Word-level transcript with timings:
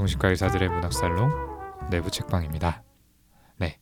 정신과 0.00 0.30
의사들의 0.30 0.66
문학살롱 0.70 1.30
내부 1.90 2.10
책방입니다. 2.10 2.82
네, 3.58 3.78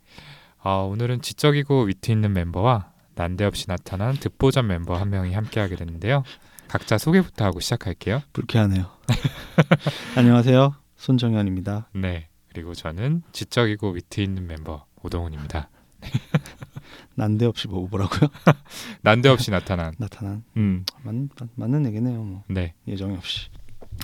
어, 0.65 0.89
오늘은 0.91 1.23
지적이고 1.23 1.85
위트 1.85 2.11
있는 2.11 2.33
멤버와 2.33 2.91
난데없이 3.15 3.69
나타난 3.69 4.17
듣보잡 4.17 4.65
멤버 4.65 4.97
한 4.97 5.11
명이 5.11 5.33
함께하게 5.33 5.77
됐는데요. 5.77 6.25
각자 6.67 6.99
소개부터 6.99 7.45
하고 7.45 7.61
시작할게요. 7.61 8.23
불쾌하네요. 8.33 8.91
안녕하세요. 10.19 10.75
손정현입니다. 10.97 11.91
네, 11.95 12.29
그리고 12.49 12.75
저는 12.75 13.23
지적이고 13.31 13.91
위트 13.91 14.21
있는 14.21 14.49
멤버 14.49 14.87
오동훈입니다. 15.05 15.71
난데없이 17.15 17.69
뭐 17.69 17.87
뭐라고요? 17.89 18.29
난데없이 19.03 19.53
나타난. 19.53 19.95
나타난 19.99 20.43
음, 20.57 20.85
맞, 21.05 21.15
맞, 21.15 21.49
맞는 21.55 21.87
얘기네요. 21.87 22.25
뭐 22.25 22.43
네, 22.49 22.75
예정이 22.89 23.17
없이. 23.17 23.51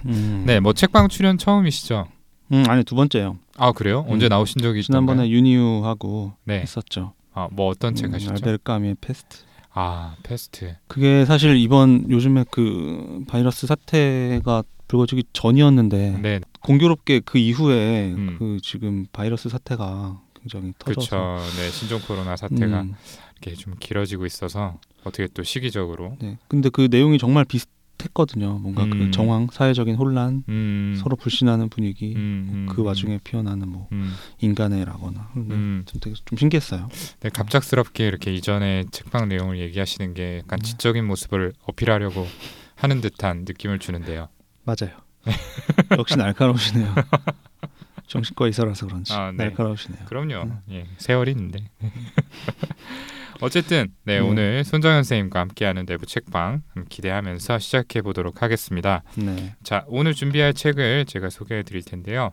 음. 0.06 0.44
네, 0.46 0.60
뭐 0.60 0.72
책방 0.72 1.08
출연 1.08 1.38
처음이시죠? 1.38 2.06
음, 2.52 2.64
아니 2.68 2.84
두 2.84 2.94
번째요. 2.94 3.38
아 3.56 3.72
그래요? 3.72 4.04
언제 4.08 4.26
음. 4.26 4.28
나오신 4.28 4.60
적이 4.60 4.82
지난번에 4.82 5.24
있던가요? 5.24 5.36
유니우하고 5.36 6.32
네, 6.44 6.60
했었죠. 6.60 7.12
아, 7.32 7.48
뭐 7.50 7.68
어떤 7.68 7.94
책 7.94 8.10
음, 8.10 8.14
하셨죠? 8.14 8.32
알베르 8.32 8.58
카뮈의 8.64 8.96
페스트. 9.00 9.38
아, 9.72 10.14
페스트. 10.22 10.76
그게 10.86 11.24
사실 11.24 11.56
이번 11.56 12.08
요즘에 12.08 12.44
그 12.50 13.24
바이러스 13.26 13.66
사태가 13.66 14.62
불거지기 14.86 15.24
전이었는데 15.32 16.18
네, 16.22 16.40
공교롭게 16.60 17.20
그 17.24 17.38
이후에 17.38 18.12
음. 18.12 18.36
그 18.38 18.58
지금 18.62 19.06
바이러스 19.12 19.48
사태가 19.48 20.20
굉장히 20.40 20.74
터져서 20.78 21.08
그렇죠. 21.10 21.56
네, 21.60 21.70
신종 21.70 22.00
코로나 22.02 22.36
사태가 22.36 22.82
음, 22.82 22.94
이렇게 23.40 23.56
좀 23.56 23.74
길어지고 23.80 24.26
있어서 24.26 24.78
어떻게 25.02 25.26
또 25.34 25.42
시기적으로 25.42 26.16
네. 26.20 26.38
근데 26.48 26.68
그 26.68 26.88
내용이 26.90 27.18
정말 27.18 27.44
비슷 27.44 27.68
했거든요. 28.02 28.58
뭔가 28.58 28.84
음. 28.84 28.90
그 28.90 29.10
정황, 29.10 29.48
사회적인 29.50 29.94
혼란, 29.96 30.44
음, 30.48 30.94
서로 30.98 31.16
불신하는 31.16 31.68
분위기, 31.68 32.14
음, 32.16 32.48
음, 32.50 32.66
그 32.70 32.82
와중에 32.82 33.18
피어나는 33.24 33.68
뭐 33.68 33.88
음, 33.92 34.14
인간애라거나 34.40 35.30
네, 35.34 35.54
음. 35.54 35.82
좀 35.86 36.00
되게 36.00 36.14
좀 36.24 36.36
신기했어요. 36.38 36.88
네, 37.20 37.28
갑작스럽게 37.30 38.06
이렇게 38.06 38.32
이전에 38.34 38.84
책방 38.90 39.28
내용을 39.28 39.58
얘기하시는 39.58 40.14
게 40.14 40.38
약간 40.44 40.58
네. 40.58 40.70
지적인 40.70 41.04
모습을 41.06 41.52
어필하려고 41.64 42.26
하는 42.74 43.00
듯한 43.00 43.44
느낌을 43.46 43.78
주는데요. 43.78 44.28
맞아요. 44.64 44.96
역시 45.98 46.16
날카로우시네요. 46.16 46.94
정신과 48.06 48.46
의사라서 48.46 48.86
그런지 48.86 49.12
아, 49.14 49.30
네. 49.32 49.44
날카로우시네요. 49.44 50.04
그럼요. 50.04 50.42
음. 50.44 50.58
예, 50.70 50.86
세월이 50.98 51.30
있는데. 51.32 51.70
어쨌든 53.40 53.88
네, 54.04 54.18
음. 54.20 54.28
오늘 54.30 54.64
손정현 54.64 54.98
선생님과 55.04 55.40
함께하는 55.40 55.86
내부 55.86 56.06
책방 56.06 56.62
음, 56.76 56.84
기대하면서 56.88 57.58
시작해 57.58 58.00
보도록 58.02 58.42
하겠습니다. 58.42 59.02
네. 59.16 59.54
자, 59.62 59.84
오늘 59.88 60.14
준비할 60.14 60.54
책을 60.54 61.04
제가 61.06 61.30
소개해 61.30 61.62
드릴 61.62 61.82
텐데요. 61.82 62.32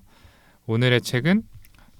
오늘의 0.67 1.01
책은 1.01 1.43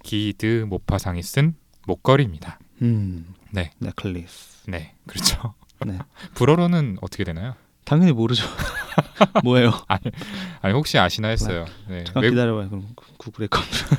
기드 0.02 0.64
모파상이 0.68 1.22
쓴 1.22 1.54
목걸이입니다. 1.86 2.58
음. 2.82 3.34
네. 3.50 3.72
네클리스. 3.78 4.70
네, 4.70 4.94
그렇죠. 5.06 5.54
네. 5.84 5.98
불어로는 6.34 6.98
어떻게 7.02 7.24
되나요? 7.24 7.54
당연히 7.84 8.12
모르죠. 8.12 8.46
뭐예요? 9.42 9.72
아니 9.88 10.72
혹시 10.72 10.98
아시나 10.98 11.28
했어요. 11.28 11.64
네, 11.88 12.04
잠깐 12.04 12.22
외국- 12.22 12.34
기다려봐요. 12.36 12.68
그럼 12.70 12.86
구- 12.94 13.12
구글에 13.18 13.48
컴퓨터. 13.48 13.96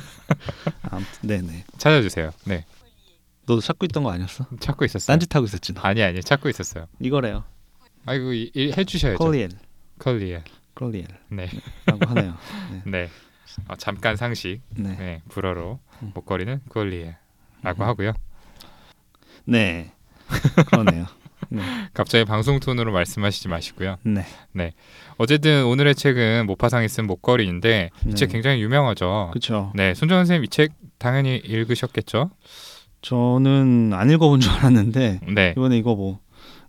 아무튼 0.82 1.06
네네. 1.22 1.64
찾아주세요. 1.76 2.30
네, 2.46 2.64
너도 3.46 3.60
찾고 3.60 3.86
있던 3.86 4.02
거 4.04 4.10
아니었어? 4.10 4.46
찾고 4.60 4.84
있었어요. 4.84 5.06
딴짓 5.06 5.34
하고 5.34 5.44
있었지 5.46 5.74
너. 5.74 5.80
아니 5.82 6.02
아니 6.02 6.20
찾고 6.22 6.48
있었어요. 6.48 6.86
이거래요. 7.00 7.44
아이고 8.06 8.32
이, 8.32 8.50
이, 8.54 8.72
해주셔야죠. 8.76 9.18
콜리엘. 9.18 9.50
컬리에. 9.98 10.42
콜리엘. 10.74 11.06
네, 11.30 11.48
라고 11.86 12.06
하네요. 12.10 12.34
네. 12.84 12.90
네. 12.90 13.08
어, 13.68 13.76
잠깐 13.76 14.16
상식. 14.16 14.60
네. 14.70 14.96
네, 14.96 15.22
불어로 15.28 15.78
음. 16.02 16.10
목걸이는 16.14 16.62
컬리에라고 16.68 17.14
음. 17.64 17.82
하고요. 17.82 18.12
네. 19.44 19.92
그러네요. 20.66 21.06
네. 21.50 21.62
갑자기 21.94 22.24
방송 22.24 22.58
톤으로 22.58 22.92
말씀하시지 22.92 23.48
마시고요. 23.48 23.96
네. 24.04 24.72
어쨌든 25.18 25.64
오늘의 25.66 25.94
책은 25.94 26.46
모파상이 26.46 26.88
쓴 26.88 27.06
목걸이인데 27.06 27.90
이 28.04 28.08
네. 28.08 28.14
책 28.14 28.30
굉장히 28.30 28.60
유명하죠. 28.62 29.28
그렇죠. 29.32 29.70
네, 29.74 29.94
손정은 29.94 30.22
선생님 30.24 30.44
이 30.44 30.48
책 30.48 30.72
당연히 30.98 31.36
읽으셨겠죠? 31.36 32.30
저는 33.04 33.92
안 33.92 34.10
읽어본 34.10 34.40
줄 34.40 34.50
알았는데 34.52 35.20
네, 35.34 35.50
이번에 35.56 35.76
이거 35.76 35.94
뭐 35.94 36.20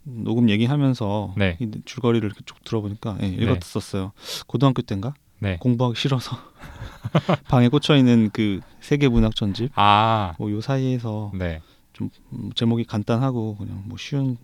녹음 0.04 0.50
얘기하면서 0.50 1.34
네. 1.38 1.58
이 1.60 1.72
줄거리를 1.86 2.30
쭉 2.46 2.64
들어보니까 2.66 3.18
예, 3.24 3.28
읽었었어요. 3.28 4.12
고등학교 4.46 4.82
때인가 4.82 5.14
네. 5.40 5.58
공부하기 5.62 5.98
싫어서 5.98 6.38
방에 7.48 7.70
꽂혀 7.70 7.96
있는 7.96 8.30
그 8.34 8.60
세계 8.82 9.08
문학 9.08 9.34
전집 9.36 9.72
아, 9.76 10.34
뭐요 10.38 10.60
사이에서 10.60 11.32
네, 11.34 11.62
음, 12.02 12.50
제목이 12.54 12.84
간단하고 12.84 13.56
그냥 13.56 13.84
뭐 13.86 13.98
쉬운 13.98 14.38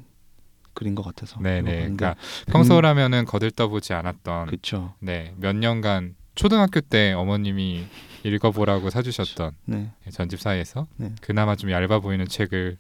글인 0.74 0.96
것 0.96 1.04
같아서 1.04 1.40
네, 1.42 1.62
네. 1.62 1.80
그러니까 1.80 2.16
평소라면은 2.48 3.26
거들떠보지 3.26 3.94
않았던 3.94 4.48
그쵸. 4.48 4.94
네, 5.00 5.34
몇 5.38 5.58
년간 5.58 6.16
초등학교 6.36 6.80
때 6.80 7.12
어머님이 7.12 7.86
읽어보라고 8.24 8.90
사주셨던 8.90 9.52
네, 9.66 9.92
전집 10.12 10.40
사이에서 10.40 10.88
네. 10.98 11.14
그나마 11.22 11.56
좀 11.56 11.72
얇아 11.72 12.00
보이는 12.00 12.28
책을 12.28 12.78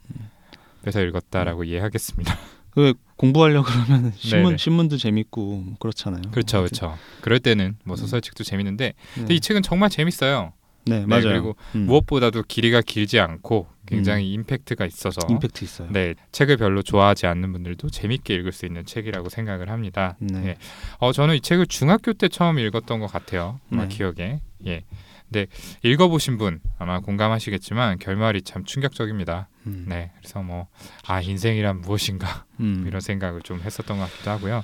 빼서 0.83 1.01
읽었다라고 1.01 1.63
이해하겠습니다. 1.63 2.37
그 2.71 2.93
공부하려 3.17 3.63
그러면 3.63 4.13
신문 4.17 4.43
네네. 4.51 4.57
신문도 4.57 4.97
재밌고 4.97 5.41
뭐 5.57 5.75
그렇잖아요. 5.79 6.21
그렇죠, 6.31 6.59
그렇죠. 6.59 6.97
그럴 7.21 7.39
때는 7.39 7.77
뭐 7.83 7.95
소설책도 7.95 8.43
재밌는데 8.43 8.93
근데 9.13 9.27
네, 9.27 9.35
이 9.35 9.39
책은 9.39 9.61
정말 9.61 9.89
재밌어요. 9.89 10.53
네, 10.85 11.01
네, 11.01 11.05
맞아요. 11.05 11.23
그리고 11.23 11.55
음, 11.75 11.85
무엇보다도 11.85 12.43
길이가 12.47 12.81
길지 12.81 13.19
않고 13.19 13.67
굉장히 13.85 14.31
임팩트가 14.33 14.85
있어서 14.85 15.21
임팩트 15.29 15.63
있어요. 15.63 15.89
네, 15.91 16.15
책을 16.31 16.57
별로 16.57 16.81
좋아하지 16.81 17.27
않는 17.27 17.51
분들도 17.51 17.89
재밌게 17.89 18.33
읽을 18.35 18.51
수 18.51 18.65
있는 18.65 18.85
책이라고 18.85 19.29
생각을 19.29 19.69
합니다. 19.69 20.15
네. 20.19 20.39
네. 20.39 20.55
어, 20.97 21.11
저는 21.11 21.35
이 21.35 21.41
책을 21.41 21.67
중학교 21.67 22.13
때 22.13 22.29
처음 22.29 22.57
읽었던 22.57 22.99
것 22.99 23.07
같아요. 23.07 23.59
네. 23.69 23.87
기억에. 23.89 24.41
예. 24.65 24.83
근데 25.31 25.47
읽어보신 25.83 26.37
분 26.37 26.59
아마 26.77 26.99
공감하시겠지만 26.99 27.99
결말이 27.99 28.41
참 28.41 28.65
충격적입니다. 28.65 29.47
음, 29.67 29.85
네. 29.87 30.11
그래서 30.19 30.41
뭐 30.41 30.67
아 31.07 31.21
인생이란 31.21 31.81
무엇인가 31.81 32.45
음, 32.59 32.83
이런 32.87 33.01
생각을 33.01 33.41
좀 33.41 33.59
했었던 33.61 33.97
것 33.97 34.09
같기도 34.11 34.31
하고요. 34.31 34.63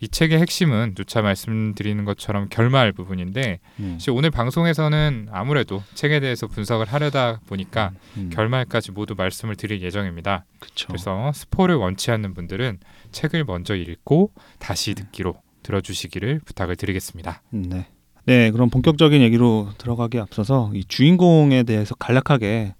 이 0.00 0.08
책의 0.08 0.38
핵심은 0.38 0.94
누차 0.94 1.22
말씀드리는 1.22 2.04
것처럼 2.04 2.48
결말 2.50 2.92
부분인데 2.92 3.58
네. 3.76 3.92
사실 3.94 4.10
오늘 4.10 4.30
방송에서는 4.30 5.28
아무래도 5.32 5.82
책에 5.94 6.20
대해서 6.20 6.46
분석을 6.46 6.86
하려다 6.86 7.40
보니까 7.46 7.90
음, 8.16 8.30
결말까지 8.32 8.92
모두 8.92 9.14
말씀을 9.16 9.56
드릴 9.56 9.82
예정입니다. 9.82 10.44
그쵸. 10.60 10.86
그래서 10.88 11.32
스포를 11.32 11.74
원치 11.74 12.12
않는 12.12 12.34
분들은 12.34 12.78
책을 13.10 13.44
먼저 13.44 13.74
읽고 13.74 14.32
다시 14.60 14.94
듣기로 14.94 15.40
들어주시기를 15.64 16.42
부탁을 16.44 16.76
드리겠습니다. 16.76 17.42
네. 17.50 17.88
네, 18.28 18.50
그럼 18.50 18.68
본격적인 18.68 19.22
얘기로 19.22 19.70
들어가기 19.78 20.18
앞서서 20.18 20.70
이 20.74 20.84
주인공에 20.84 21.62
대해서 21.62 21.94
간략하게 21.94 22.74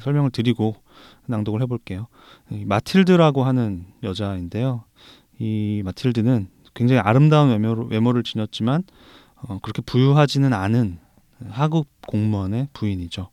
설명을 0.00 0.30
드리고 0.30 0.74
낭독을 1.26 1.60
해볼게요. 1.60 2.06
이 2.50 2.64
마틸드라고 2.64 3.44
하는 3.44 3.84
여자인데요. 4.02 4.84
이 5.38 5.82
마틸드는 5.84 6.48
굉장히 6.72 7.00
아름다운 7.00 7.50
외모로, 7.50 7.84
외모를 7.88 8.22
지녔지만 8.22 8.84
어, 9.42 9.58
그렇게 9.60 9.82
부유하지는 9.82 10.54
않은 10.54 10.98
하급 11.50 11.88
공무원의 12.06 12.68
부인이죠. 12.72 13.28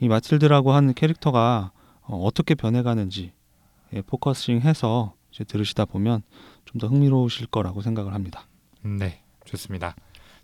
이 0.00 0.08
마틸드라고 0.08 0.72
하는 0.72 0.94
캐릭터가 0.94 1.70
어, 2.00 2.16
어떻게 2.24 2.56
변해가는지 2.56 3.30
예, 3.94 4.02
포커싱해서 4.02 5.14
들으시다 5.46 5.84
보면 5.84 6.22
좀 6.64 6.80
더 6.80 6.88
흥미로우실 6.88 7.46
거라고 7.46 7.82
생각을 7.82 8.14
합니다. 8.14 8.48
네, 8.82 9.22
좋습니다. 9.44 9.94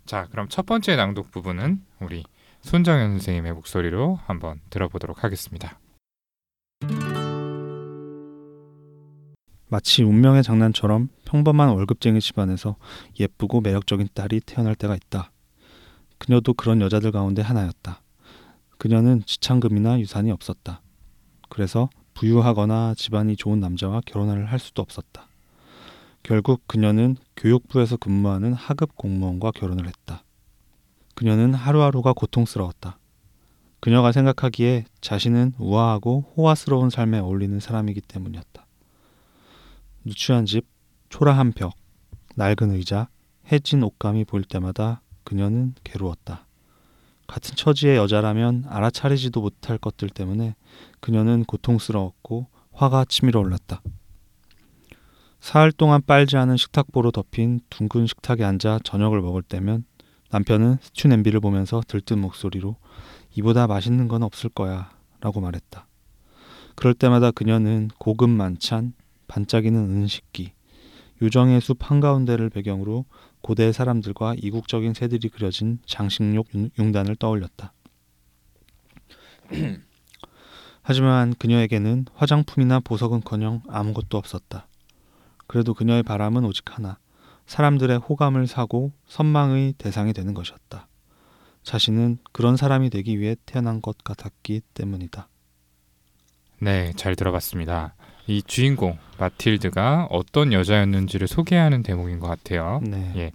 자, 0.09 0.25
그럼 0.31 0.47
첫 0.49 0.65
번째 0.65 0.95
낭독 0.95 1.29
부분은 1.29 1.85
우리 1.99 2.23
손정현 2.61 3.11
선생님의 3.11 3.53
목소리로 3.53 4.17
한번 4.25 4.59
들어보도록 4.71 5.23
하겠습니다. 5.23 5.79
마치 9.67 10.01
운명의 10.01 10.41
장난처럼 10.41 11.09
평범한 11.25 11.69
월급쟁이 11.69 12.21
집안에서 12.21 12.77
예쁘고 13.19 13.61
매력적인 13.61 14.07
딸이 14.15 14.39
태어날 14.47 14.73
때가 14.73 14.95
있다. 14.95 15.29
그녀도 16.17 16.55
그런 16.55 16.81
여자들 16.81 17.11
가운데 17.11 17.43
하나였다. 17.43 18.01
그녀는 18.79 19.21
지창금이나 19.27 19.99
유산이 19.99 20.31
없었다. 20.31 20.81
그래서 21.49 21.87
부유하거나 22.15 22.95
집안이 22.97 23.35
좋은 23.35 23.59
남자와 23.59 24.01
결혼을 24.07 24.45
할 24.47 24.57
수도 24.57 24.81
없었다. 24.81 25.28
결국 26.23 26.61
그녀는 26.67 27.15
교육부에서 27.35 27.97
근무하는 27.97 28.53
하급 28.53 28.95
공무원과 28.95 29.51
결혼을 29.51 29.87
했다. 29.87 30.23
그녀는 31.15 31.53
하루하루가 31.53 32.13
고통스러웠다. 32.13 32.99
그녀가 33.79 34.11
생각하기에 34.11 34.85
자신은 35.01 35.53
우아하고 35.57 36.33
호화스러운 36.35 36.89
삶에 36.89 37.19
어울리는 37.19 37.59
사람이기 37.59 38.01
때문이었다. 38.01 38.65
누추한 40.05 40.45
집, 40.45 40.65
초라한 41.09 41.53
벽, 41.53 41.73
낡은 42.35 42.71
의자, 42.71 43.09
해진 43.51 43.83
옷감이 43.83 44.25
보일 44.25 44.43
때마다 44.43 45.01
그녀는 45.23 45.73
괴로웠다. 45.83 46.45
같은 47.27 47.55
처지의 47.55 47.97
여자라면 47.97 48.65
알아차리지도 48.67 49.41
못할 49.41 49.77
것들 49.77 50.09
때문에 50.09 50.55
그녀는 50.99 51.45
고통스러웠고 51.45 52.47
화가 52.71 53.05
치밀어 53.05 53.39
올랐다. 53.39 53.81
사흘 55.39 55.71
동안 55.71 56.01
빨지 56.05 56.37
않은 56.37 56.57
식탁보로 56.57 57.11
덮인 57.11 57.61
둥근 57.69 58.07
식탁에 58.07 58.43
앉아 58.43 58.79
저녁을 58.83 59.21
먹을 59.21 59.41
때면 59.41 59.85
남편은 60.31 60.77
스튜 60.81 61.07
냄비를 61.07 61.39
보면서 61.39 61.81
들뜬 61.87 62.19
목소리로 62.19 62.75
이보다 63.35 63.67
맛있는 63.67 64.07
건 64.07 64.23
없을 64.23 64.49
거야 64.49 64.91
라고 65.21 65.41
말했다. 65.41 65.87
그럴 66.75 66.93
때마다 66.93 67.31
그녀는 67.31 67.89
고급 67.97 68.29
만찬, 68.29 68.93
반짝이는 69.27 69.79
은식기, 69.79 70.53
유정의 71.21 71.59
숲 71.61 71.89
한가운데를 71.89 72.49
배경으로 72.49 73.05
고대 73.41 73.71
사람들과 73.71 74.35
이국적인 74.37 74.93
새들이 74.93 75.29
그려진 75.29 75.79
장식용 75.85 76.43
융단을 76.77 77.15
떠올렸다. 77.15 77.73
하지만 80.81 81.33
그녀에게는 81.35 82.05
화장품이나 82.15 82.79
보석은커녕 82.79 83.63
아무것도 83.67 84.17
없었다. 84.17 84.68
그래도 85.49 85.73
그녀의 85.73 86.03
바람은 86.03 86.45
오직 86.45 86.77
하나. 86.77 86.99
사람들의 87.47 87.97
호감을 87.97 88.45
사고 88.45 88.91
선망의 89.07 89.73
대상이 89.79 90.13
되는 90.13 90.35
것이었다. 90.35 90.87
자신은 91.63 92.19
그런 92.31 92.55
사람이 92.55 92.91
되기 92.91 93.19
위해 93.19 93.35
태어난 93.47 93.81
것 93.81 93.97
같았기 94.03 94.61
때문이다. 94.75 95.27
네, 96.59 96.93
잘 96.95 97.15
들어봤습니다. 97.15 97.95
이 98.27 98.43
주인공 98.43 98.99
마틸드가 99.17 100.09
어떤 100.11 100.53
여자였는지를 100.53 101.27
소개하는 101.27 101.81
대목인 101.81 102.19
것 102.19 102.27
같아요. 102.27 102.79
네. 102.83 103.11
예. 103.15 103.31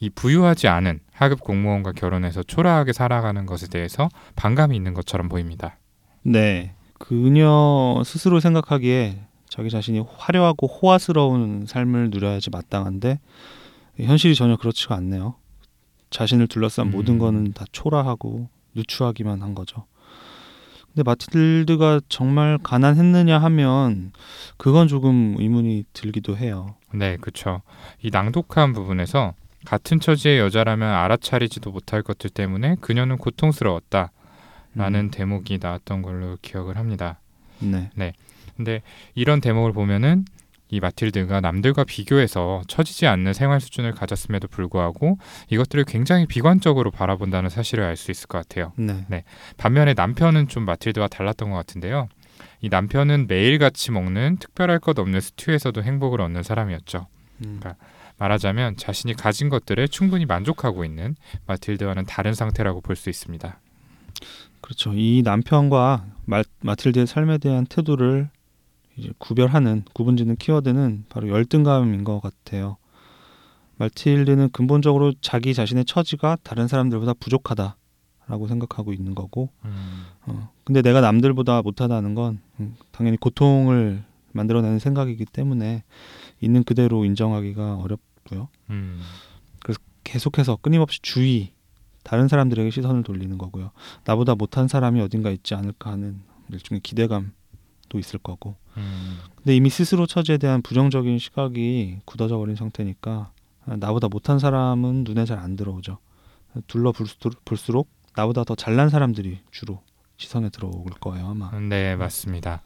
이 0.00 0.10
부유하지 0.10 0.68
않은 0.68 1.00
하급 1.14 1.40
공무원과 1.40 1.92
결혼해서 1.92 2.42
초라하게 2.42 2.92
살아가는 2.92 3.46
것에 3.46 3.68
대해서 3.68 4.10
반감이 4.36 4.76
있는 4.76 4.92
것처럼 4.92 5.30
보입니다. 5.30 5.78
네. 6.24 6.74
그녀 6.98 8.02
스스로 8.04 8.38
생각하기에 8.38 9.28
자기 9.54 9.70
자신이 9.70 10.00
화려하고 10.16 10.66
호화스러운 10.66 11.64
삶을 11.68 12.10
누려야지 12.10 12.50
마땅한데 12.50 13.20
현실이 13.98 14.34
전혀 14.34 14.56
그렇지가 14.56 14.96
않네요. 14.96 15.36
자신을 16.10 16.48
둘러싼 16.48 16.88
음. 16.88 16.90
모든 16.90 17.20
거는 17.20 17.52
다 17.52 17.64
초라하고 17.70 18.48
누추하기만 18.74 19.42
한 19.42 19.54
거죠. 19.54 19.86
근데 20.86 21.04
마틸드가 21.04 22.00
정말 22.08 22.58
가난했느냐 22.64 23.38
하면 23.38 24.10
그건 24.56 24.88
조금 24.88 25.36
의문이 25.38 25.84
들기도 25.92 26.36
해요. 26.36 26.74
네, 26.92 27.16
그렇죠. 27.20 27.62
이 28.02 28.10
낭독한 28.10 28.72
부분에서 28.72 29.34
같은 29.64 30.00
처지의 30.00 30.40
여자라면 30.40 30.92
알아차리지도 30.92 31.70
못할 31.70 32.02
것들 32.02 32.30
때문에 32.30 32.74
그녀는 32.80 33.18
고통스러웠다. 33.18 34.10
라는 34.74 35.00
음. 35.00 35.10
대목이 35.12 35.60
나왔던 35.62 36.02
걸로 36.02 36.38
기억을 36.42 36.76
합니다. 36.76 37.20
네. 37.60 37.90
네. 37.94 38.14
근데 38.56 38.82
이런 39.14 39.40
대목을 39.40 39.72
보면은 39.72 40.24
이 40.70 40.80
마틸드가 40.80 41.40
남들과 41.40 41.84
비교해서 41.84 42.62
처지지 42.66 43.06
않는 43.06 43.32
생활 43.32 43.60
수준을 43.60 43.92
가졌음에도 43.92 44.48
불구하고 44.48 45.18
이것들을 45.50 45.84
굉장히 45.84 46.26
비관적으로 46.26 46.90
바라본다는 46.90 47.50
사실을 47.50 47.84
알 47.84 47.96
수 47.96 48.10
있을 48.10 48.26
것 48.26 48.38
같아요. 48.38 48.72
네. 48.76 49.04
네. 49.08 49.24
반면에 49.56 49.94
남편은 49.94 50.48
좀 50.48 50.64
마틸드와 50.64 51.08
달랐던 51.08 51.50
것 51.50 51.56
같은데요. 51.56 52.08
이 52.60 52.68
남편은 52.70 53.26
매일같이 53.28 53.92
먹는 53.92 54.38
특별할 54.38 54.80
것 54.80 54.98
없는 54.98 55.20
스튜에서도 55.20 55.80
행복을 55.82 56.20
얻는 56.22 56.42
사람이었죠. 56.42 57.06
음. 57.44 57.58
그러니까 57.60 57.76
말하자면 58.18 58.76
자신이 58.76 59.14
가진 59.14 59.48
것들에 59.50 59.86
충분히 59.86 60.24
만족하고 60.24 60.84
있는 60.84 61.14
마틸드와는 61.46 62.06
다른 62.06 62.32
상태라고 62.34 62.80
볼 62.80 62.96
수 62.96 63.10
있습니다. 63.10 63.60
그렇죠. 64.60 64.92
이 64.94 65.22
남편과 65.24 66.06
마, 66.24 66.42
마틸드의 66.60 67.06
삶에 67.06 67.38
대한 67.38 67.66
태도를 67.66 68.30
이제 68.96 69.12
구별하는 69.18 69.84
구분짓는 69.92 70.36
키워드는 70.36 71.06
바로 71.08 71.28
열등감인 71.28 72.04
것 72.04 72.20
같아요. 72.20 72.76
말틸드는 73.76 74.50
근본적으로 74.50 75.12
자기 75.20 75.52
자신의 75.52 75.84
처지가 75.84 76.38
다른 76.42 76.68
사람들보다 76.68 77.14
부족하다 77.14 77.76
라고 78.26 78.48
생각하고 78.48 78.92
있는 78.92 79.14
거고, 79.14 79.50
음. 79.64 80.04
어, 80.26 80.50
근데 80.64 80.80
내가 80.80 81.00
남들보다 81.00 81.60
못하다는 81.62 82.14
건 82.14 82.40
음, 82.60 82.76
당연히 82.90 83.16
고통을 83.16 84.04
만들어내는 84.32 84.78
생각이기 84.78 85.26
때문에 85.26 85.84
있는 86.40 86.64
그대로 86.64 87.04
인정하기가 87.04 87.76
어렵고요. 87.76 88.48
음. 88.70 89.00
그래서 89.60 89.80
계속해서 90.04 90.56
끊임없이 90.56 91.00
주의, 91.02 91.52
다른 92.02 92.28
사람들에게 92.28 92.70
시선을 92.70 93.02
돌리는 93.02 93.36
거고요. 93.38 93.72
나보다 94.04 94.34
못한 94.34 94.68
사람이 94.68 95.00
어딘가 95.00 95.30
있지 95.30 95.54
않을까 95.54 95.90
하는 95.90 96.20
일종의 96.50 96.80
기대감 96.80 97.32
도 97.88 97.98
있을 97.98 98.18
거고. 98.18 98.56
음. 98.76 99.18
근데 99.36 99.54
이미 99.54 99.70
스스로 99.70 100.06
처지에 100.06 100.38
대한 100.38 100.62
부정적인 100.62 101.18
시각이 101.18 101.98
굳어져 102.04 102.38
버린 102.38 102.56
상태니까 102.56 103.30
나보다 103.66 104.08
못한 104.08 104.38
사람은 104.38 105.04
눈에 105.04 105.24
잘 105.24 105.38
안 105.38 105.56
들어오죠. 105.56 105.98
둘러 106.66 106.92
볼수록 107.44 107.88
나보다 108.16 108.44
더 108.44 108.54
잘난 108.54 108.88
사람들이 108.88 109.40
주로 109.50 109.82
시선에 110.16 110.48
들어올 110.50 110.84
거예요 111.00 111.28
아마. 111.28 111.50
네 111.58 111.96
맞습니다. 111.96 112.62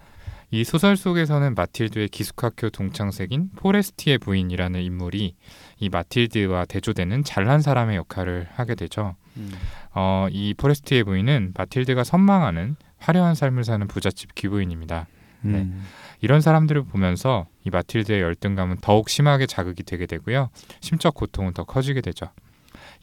이 0.50 0.64
소설 0.64 0.96
속에서는 0.96 1.55
마틸드의 1.55 2.08
기숙학교 2.08 2.70
동창생인 2.70 3.50
포레스티의 3.56 4.19
부인이라는 4.19 4.81
인물이 4.81 5.34
이 5.78 5.88
마틸드와 5.90 6.64
대조되는 6.64 7.22
잘난 7.25 7.61
사람의 7.61 7.96
역할을 7.96 8.49
하게 8.52 8.75
되죠. 8.75 9.14
음. 9.37 9.50
어, 9.94 10.26
이 10.31 10.54
포레스티에 10.54 11.04
부인은 11.04 11.52
마틸드가 11.56 12.02
선망하는 12.04 12.76
화려한 12.99 13.34
삶을 13.34 13.64
사는 13.64 13.87
부잣집 13.88 14.34
귀부인입니다. 14.34 15.06
네. 15.43 15.62
음. 15.62 15.82
이런 16.20 16.40
사람들을 16.40 16.85
보면서 16.85 17.46
이 17.64 17.70
마틸드의 17.70 18.20
열등감은 18.20 18.79
더욱 18.81 19.08
심하게 19.08 19.46
자극이 19.46 19.82
되게 19.85 20.06
되고요. 20.06 20.50
심적 20.81 21.14
고통은 21.14 21.52
더 21.55 21.64
커지게 21.64 22.00
되죠. 22.00 22.31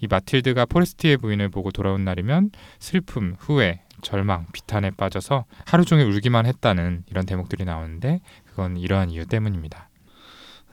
이 0.02 0.08
마틸드가 0.08 0.66
포레스티에 0.66 1.18
부인을 1.18 1.50
보고 1.50 1.72
돌아온 1.72 2.04
날이면 2.04 2.52
슬픔, 2.80 3.36
후회, 3.40 3.82
절망, 4.02 4.46
비탄에 4.52 4.92
빠져서 4.92 5.46
하루 5.66 5.86
종일 5.86 6.08
울기만 6.08 6.46
했다는 6.46 7.04
이런 7.10 7.26
대목들이 7.26 7.66
나오는데 7.66 8.22
그건 8.46 8.78
이러한 8.78 9.10
이유 9.10 9.26
때문입니다. 9.26 9.90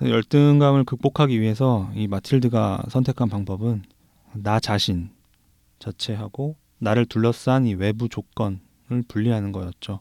열등감을 0.02 0.84
극복하기 0.84 1.40
위해서 1.40 1.90
이 1.94 2.08
마틸드가 2.08 2.84
선택한 2.88 3.28
방법은 3.28 3.82
나 4.34 4.58
자신 4.58 5.10
자체하고 5.78 6.56
나를 6.78 7.06
둘러싼 7.06 7.66
이 7.66 7.74
외부 7.74 8.08
조건을 8.08 8.58
분리하는 9.06 9.52
거였죠. 9.52 10.00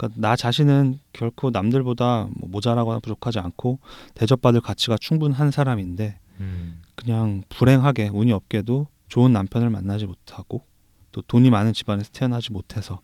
그러니까 0.00 0.18
나 0.18 0.34
자신은 0.34 0.98
결코 1.12 1.50
남들보다 1.50 2.28
뭐 2.34 2.48
모자라거나 2.48 3.00
부족하지 3.00 3.38
않고 3.38 3.80
대접받을 4.14 4.62
가치가 4.62 4.96
충분한 4.98 5.50
사람인데 5.50 6.18
음. 6.40 6.80
그냥 6.94 7.42
불행하게 7.50 8.08
운이 8.08 8.32
없게도 8.32 8.86
좋은 9.08 9.30
남편을 9.34 9.68
만나지 9.68 10.06
못하고 10.06 10.64
또 11.12 11.20
돈이 11.20 11.50
많은 11.50 11.74
집안에서 11.74 12.10
태어나지 12.12 12.50
못해서 12.50 13.00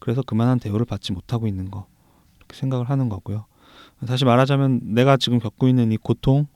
그래서 0.00 0.20
그만한 0.22 0.58
대우를 0.58 0.84
받지 0.84 1.12
못하고 1.12 1.46
있는 1.46 1.70
거 1.70 1.86
이렇게 2.38 2.56
생각을 2.56 2.90
하는 2.90 3.08
거고요. 3.08 3.46
다시 4.08 4.24
말하자면 4.24 4.94
내가 4.94 5.16
지금 5.16 5.38
겪고 5.38 5.68
있는 5.68 5.92
이 5.92 5.96
고통, 5.96 6.48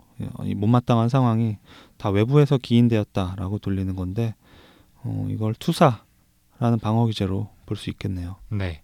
이 0.43 0.55
못마땅한 0.57 1.09
상황이 1.09 1.59
다 1.97 2.11
외부에서 2.11 2.59
기인되었다라고 2.59 3.61
돌리는 3.61 3.95
건데 3.95 4.35
어, 5.05 5.29
이걸 5.31 5.55
투사라는 5.55 6.81
방어 6.83 7.07
기제로 7.07 7.51
볼 7.67 7.77
수 7.77 7.91
있겠네요. 7.91 8.37
네. 8.51 8.83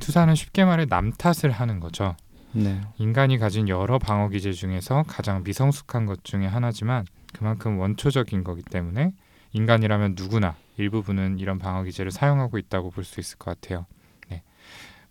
투사는 0.00 0.34
쉽게 0.34 0.64
말해 0.64 0.86
남 0.86 1.12
탓을 1.12 1.50
하는 1.50 1.80
거죠. 1.80 2.16
네. 2.52 2.80
인간이 2.98 3.38
가진 3.38 3.68
여러 3.68 3.98
방어 3.98 4.28
기제 4.28 4.52
중에서 4.52 5.04
가장 5.06 5.42
미성숙한 5.42 6.06
것 6.06 6.24
중에 6.24 6.46
하나지만 6.46 7.04
그만큼 7.34 7.78
원초적인 7.78 8.44
거기 8.44 8.62
때문에 8.62 9.12
인간이라면 9.52 10.14
누구나 10.16 10.56
일부분은 10.76 11.38
이런 11.38 11.58
방어 11.58 11.82
기제를 11.82 12.10
사용하고 12.10 12.58
있다고 12.58 12.90
볼 12.90 13.04
수 13.04 13.20
있을 13.20 13.38
것 13.38 13.58
같아요. 13.60 13.86
네. 14.28 14.42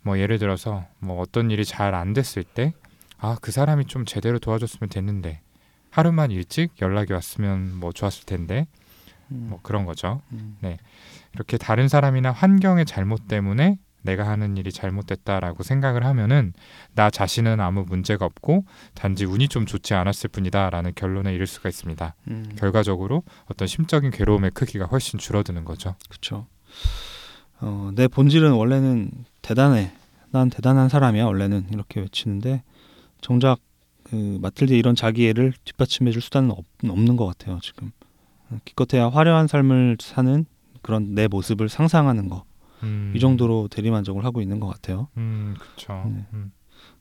뭐 0.02 0.18
예를 0.18 0.38
들어서 0.38 0.84
뭐 0.98 1.20
어떤 1.20 1.50
일이 1.50 1.64
잘 1.64 1.94
안 1.94 2.12
됐을 2.12 2.42
때 2.42 2.72
아, 3.18 3.36
그 3.40 3.50
사람이 3.52 3.86
좀 3.86 4.04
제대로 4.04 4.38
도와줬으면 4.38 4.88
됐는데 4.90 5.40
하루만 5.90 6.30
일찍 6.30 6.72
연락이 6.82 7.12
왔으면 7.12 7.74
뭐 7.78 7.92
좋았을 7.92 8.24
텐데 8.26 8.66
음. 9.30 9.46
뭐 9.50 9.60
그런 9.62 9.84
거죠. 9.86 10.20
음. 10.32 10.56
네. 10.60 10.78
이렇게 11.34 11.56
다른 11.58 11.88
사람이나 11.88 12.30
환경의 12.32 12.86
잘못 12.86 13.28
때문에 13.28 13.78
내가 14.06 14.26
하는 14.26 14.56
일이 14.56 14.72
잘못됐다라고 14.72 15.62
생각을 15.62 16.06
하면은 16.06 16.54
나 16.94 17.10
자신은 17.10 17.60
아무 17.60 17.84
문제가 17.86 18.24
없고 18.24 18.64
단지 18.94 19.26
운이 19.26 19.48
좀 19.48 19.66
좋지 19.66 19.92
않았을 19.92 20.30
뿐이다라는 20.30 20.92
결론에 20.94 21.34
이를 21.34 21.46
수가 21.46 21.68
있습니다. 21.68 22.14
음. 22.28 22.46
결과적으로 22.56 23.22
어떤 23.46 23.68
심적인 23.68 24.10
괴로움의 24.10 24.52
크기가 24.52 24.86
훨씬 24.86 25.18
줄어드는 25.18 25.66
거죠. 25.66 25.96
그렇죠. 26.08 26.46
어, 27.60 27.90
내 27.94 28.08
본질은 28.08 28.52
원래는 28.52 29.10
대단해. 29.42 29.92
난 30.30 30.48
대단한 30.48 30.88
사람이야. 30.88 31.24
원래는 31.26 31.66
이렇게 31.72 32.00
외치는데 32.00 32.62
정작 33.20 33.58
그 34.04 34.38
마틸드 34.40 34.72
이런 34.72 34.94
자기애를 34.94 35.52
뒷받침해줄 35.64 36.22
수단은 36.22 36.52
없, 36.52 36.64
없는 36.82 37.16
것 37.16 37.26
같아요. 37.26 37.58
지금 37.60 37.92
기껏해야 38.64 39.08
화려한 39.08 39.48
삶을 39.48 39.96
사는 40.00 40.46
그런 40.82 41.14
내 41.14 41.26
모습을 41.26 41.68
상상하는 41.68 42.28
거 42.28 42.44
이 42.82 42.84
음. 42.86 43.14
정도로 43.18 43.68
대리만족을 43.68 44.24
하고 44.24 44.40
있는 44.42 44.60
것 44.60 44.66
같아요. 44.68 45.08
음, 45.16 45.54
그렇죠. 45.58 45.92
네. 46.14 46.24
음. 46.34 46.52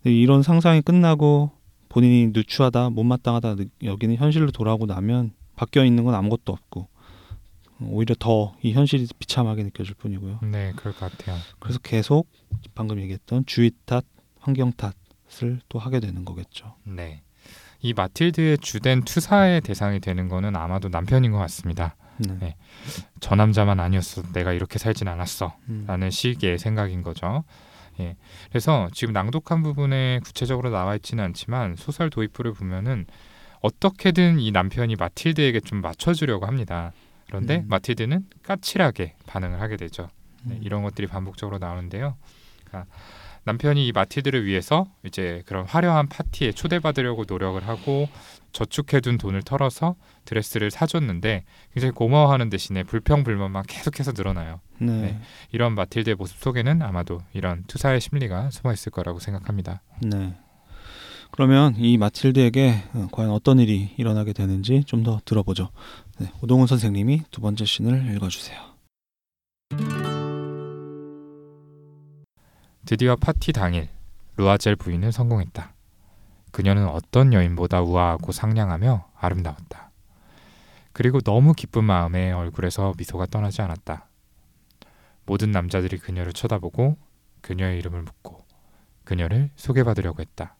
이런 0.04 0.42
상상이 0.44 0.82
끝나고 0.82 1.52
본인이 1.90 2.28
누추하다, 2.34 2.92
못마땅하다 2.92 3.56
느- 3.56 3.66
여기는 3.84 4.16
현실로 4.16 4.52
돌아오고 4.52 4.86
나면 4.86 5.32
바뀌어 5.56 5.84
있는 5.86 6.04
건 6.04 6.14
아무것도 6.16 6.52
없고 6.54 6.88
오히려 7.82 8.16
더 8.18 8.54
이 8.64 8.72
현실이 8.74 9.08
비참하게 9.20 9.64
느껴질 9.64 9.96
뿐이고요. 9.96 10.40
네, 10.44 10.72
그럴 10.76 10.94
것 10.94 11.12
같아요. 11.12 11.38
그래서 11.60 11.80
계속 11.80 12.28
방금 12.74 13.00
얘기했던 13.02 13.46
주위 13.46 13.72
탓, 13.86 14.06
환경 14.40 14.72
탓을 14.72 15.60
또 15.70 15.80
하게 15.80 16.00
되는 16.00 16.24
거겠죠. 16.24 16.76
네. 16.84 17.22
이 17.82 17.94
마틸드의 17.94 18.60
주된 18.60 19.04
투사의 19.04 19.62
대상이 19.62 20.00
되는 20.00 20.30
거는 20.30 20.56
아마도 20.56 20.88
남편인 20.90 21.32
것 21.32 21.38
같습니다. 21.40 21.96
네. 22.18 22.38
네. 22.40 22.56
저 23.20 23.36
남자만 23.36 23.80
아니었어 23.80 24.24
내가 24.34 24.54
이렇게 24.54 24.80
살진 24.80 25.08
않았어 25.08 25.56
음. 25.70 25.86
라는 25.88 26.10
식의 26.10 26.58
생각인 26.60 27.04
거죠. 27.04 27.44
예. 28.00 28.16
그래서 28.50 28.90
지금 28.94 29.14
낭독한 29.14 29.64
부분에 29.64 30.20
구체적으로 30.24 30.70
나와 30.70 30.96
있지는 30.96 31.24
않지만 31.24 31.76
소설 31.76 32.10
도입부를 32.10 32.54
보면은 32.54 33.06
어떻게든 33.62 34.40
이 34.40 34.52
남편이 34.52 34.96
마틸드에게 34.96 35.62
좀 35.62 35.82
맞춰주려고 35.82 36.46
합니다. 36.46 36.92
그런데 37.28 37.58
음. 37.58 37.66
마틸드는 37.68 38.26
까칠하게 38.44 39.16
반응을 39.26 39.60
하게 39.62 39.78
되죠. 39.78 40.10
네, 40.44 40.56
음. 40.56 40.60
이런 40.62 40.84
것들이 40.84 41.08
반복적으로 41.08 41.58
나오는데요. 41.58 42.16
그러니까 42.66 42.94
남편이 43.46 43.88
이 43.88 43.92
마틸드를 43.92 44.46
위해서 44.46 44.88
이제 45.04 45.44
그런 45.46 45.66
화려한 45.66 46.10
파티에 46.10 46.52
초대받으려고 46.52 47.26
노력을 47.28 47.66
하고 47.68 48.10
저축해둔 48.56 49.18
돈을 49.18 49.44
털어서 49.44 49.96
드레스를 50.24 50.72
사줬는데 50.72 51.44
굉장히 51.74 51.92
고마워하는 51.92 52.50
대신에 52.50 52.84
불평불만만 52.84 53.64
계속해서 53.68 54.14
늘어나요. 54.14 54.62
네. 54.80 55.02
네. 55.02 55.20
이런 55.52 55.76
마틸드의 55.76 56.16
모습 56.16 56.42
속에는 56.42 56.82
아마도 56.82 57.20
이런 57.34 57.66
투사의 57.68 58.00
심리가 58.00 58.50
숨어 58.50 58.72
있을 58.72 58.94
거라고 58.94 59.20
생각합니다. 59.20 59.82
네. 60.02 60.38
그러면 61.32 61.76
이 61.76 61.98
마틸드에게 61.98 62.84
어, 62.94 63.08
과연 63.12 63.32
어떤 63.32 63.60
일이 63.60 63.94
일어나게 63.98 64.32
되는지 64.32 64.84
좀 64.86 65.04
더 65.04 65.20
들어보죠. 65.26 65.70
네, 66.20 66.32
오동훈 66.42 66.66
선생님이 66.66 67.24
두 67.30 67.42
번째 67.42 67.66
씬을 67.66 68.16
읽어주세요. 68.16 68.58
드디어 72.86 73.18
파티 73.18 73.52
당일 73.52 73.90
루아젤 74.38 74.78
부인은 74.78 75.12
성공했다. 75.12 75.75
그녀는 76.56 76.88
어떤 76.88 77.34
여인보다 77.34 77.82
우아하고 77.82 78.32
상냥하며 78.32 79.10
아름다웠다. 79.14 79.92
그리고 80.94 81.20
너무 81.20 81.52
기쁜 81.52 81.84
마음에 81.84 82.32
얼굴에서 82.32 82.94
미소가 82.98 83.26
떠나지 83.26 83.62
않았다. 83.62 84.08
모든 85.26 85.52
남자들이 85.52 85.98
그녀를 85.98 86.32
쳐다보고 86.32 86.96
그녀의 87.42 87.78
이름을 87.80 88.04
묻고 88.04 88.46
그녀를 89.04 89.50
소개받으려고 89.58 90.22
했다. 90.22 90.56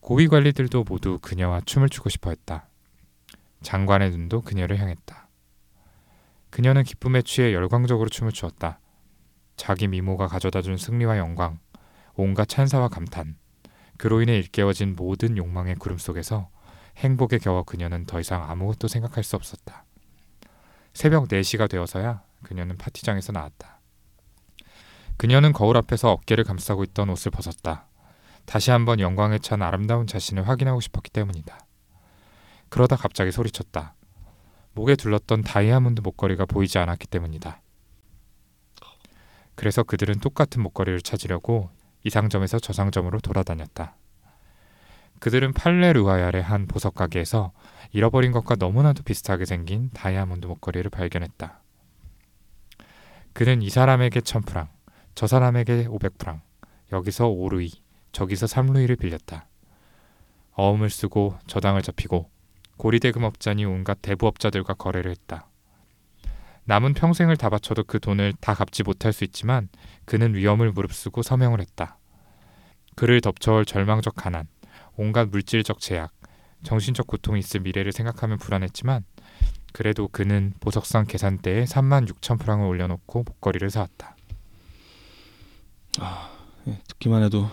고위 0.00 0.28
관리들도 0.28 0.84
모두 0.84 1.18
그녀와 1.20 1.62
춤을 1.62 1.88
추고 1.88 2.08
싶어 2.08 2.30
했다. 2.30 2.68
장관의 3.62 4.12
눈도 4.12 4.42
그녀를 4.42 4.78
향했다. 4.78 5.28
그녀는 6.50 6.84
기쁨에 6.84 7.22
취해 7.22 7.52
열광적으로 7.52 8.08
춤을 8.08 8.30
추었다. 8.30 8.78
자기 9.56 9.88
미모가 9.88 10.28
가져다 10.28 10.62
준 10.62 10.76
승리와 10.76 11.18
영광, 11.18 11.58
온갖 12.14 12.48
찬사와 12.48 12.86
감탄, 12.86 13.34
그로 13.98 14.22
인해 14.22 14.36
일깨워진 14.36 14.94
모든 14.96 15.36
욕망의 15.36 15.76
구름 15.76 15.98
속에서 15.98 16.48
행복에 16.98 17.38
겨워 17.38 17.62
그녀는 17.62 18.06
더 18.06 18.20
이상 18.20 18.48
아무것도 18.48 18.88
생각할 18.88 19.24
수 19.24 19.36
없었다. 19.36 19.84
새벽 20.94 21.28
4시가 21.28 21.68
되어서야 21.68 22.22
그녀는 22.42 22.76
파티장에서 22.76 23.32
나왔다. 23.32 23.80
그녀는 25.16 25.52
거울 25.52 25.76
앞에서 25.76 26.10
어깨를 26.12 26.44
감싸고 26.44 26.84
있던 26.84 27.10
옷을 27.10 27.30
벗었다. 27.30 27.86
다시 28.44 28.70
한번 28.70 29.00
영광에 29.00 29.38
찬 29.38 29.62
아름다운 29.62 30.06
자신을 30.06 30.48
확인하고 30.48 30.80
싶었기 30.80 31.10
때문이다. 31.10 31.58
그러다 32.68 32.96
갑자기 32.96 33.32
소리쳤다. 33.32 33.94
목에 34.72 34.94
둘렀던 34.94 35.42
다이아몬드 35.42 36.02
목걸이가 36.02 36.44
보이지 36.44 36.78
않았기 36.78 37.06
때문이다. 37.06 37.62
그래서 39.54 39.82
그들은 39.82 40.20
똑같은 40.20 40.62
목걸이를 40.62 41.00
찾으려고 41.00 41.70
이 42.06 42.10
상점에서 42.10 42.60
저 42.60 42.72
상점으로 42.72 43.18
돌아다녔다. 43.18 43.96
그들은 45.18 45.52
팔레 45.52 45.92
루아얄의 45.94 46.40
한 46.40 46.68
보석 46.68 46.94
가게에서 46.94 47.50
잃어버린 47.90 48.30
것과 48.30 48.54
너무나도 48.60 49.02
비슷하게 49.02 49.44
생긴 49.44 49.90
다이아몬드 49.90 50.46
목걸이를 50.46 50.88
발견했다. 50.88 51.60
그는 53.32 53.60
이 53.60 53.70
사람에게 53.70 54.20
천프랑, 54.20 54.68
저 55.16 55.26
사람에게 55.26 55.86
오백 55.88 56.16
프랑, 56.16 56.42
여기서 56.92 57.26
오르이, 57.26 57.72
저기서 58.12 58.46
삼루이를 58.46 58.94
빌렸다. 58.94 59.48
어음을 60.52 60.90
쓰고 60.90 61.36
저당을 61.48 61.82
잡히고 61.82 62.30
고리대금업자니 62.76 63.64
온갖 63.64 63.98
대부업자들과 64.00 64.74
거래를 64.74 65.10
했다. 65.10 65.48
남은 66.66 66.94
평생을 66.94 67.36
다 67.36 67.48
바쳐도 67.48 67.84
그 67.84 68.00
돈을 68.00 68.34
다 68.40 68.52
갚지 68.52 68.82
못할 68.82 69.12
수 69.12 69.24
있지만 69.24 69.68
그는 70.04 70.34
위험을 70.34 70.72
무릅쓰고 70.72 71.22
서명을 71.22 71.60
했다. 71.60 71.98
그를 72.96 73.20
덮쳐올 73.20 73.64
절망적 73.64 74.14
가난, 74.16 74.48
온갖 74.96 75.28
물질적 75.28 75.78
제약, 75.78 76.12
정신적 76.64 77.06
고통이 77.06 77.38
있을 77.38 77.60
미래를 77.60 77.92
생각하면 77.92 78.38
불안했지만 78.38 79.04
그래도 79.72 80.08
그는 80.08 80.54
보석상 80.58 81.04
계산대에 81.06 81.64
3만 81.64 82.08
6천 82.10 82.40
프랑을 82.40 82.66
올려놓고 82.66 83.24
목걸이를 83.24 83.70
사왔다. 83.70 84.16
예, 86.66 86.80
듣기만 86.88 87.22
해도 87.22 87.48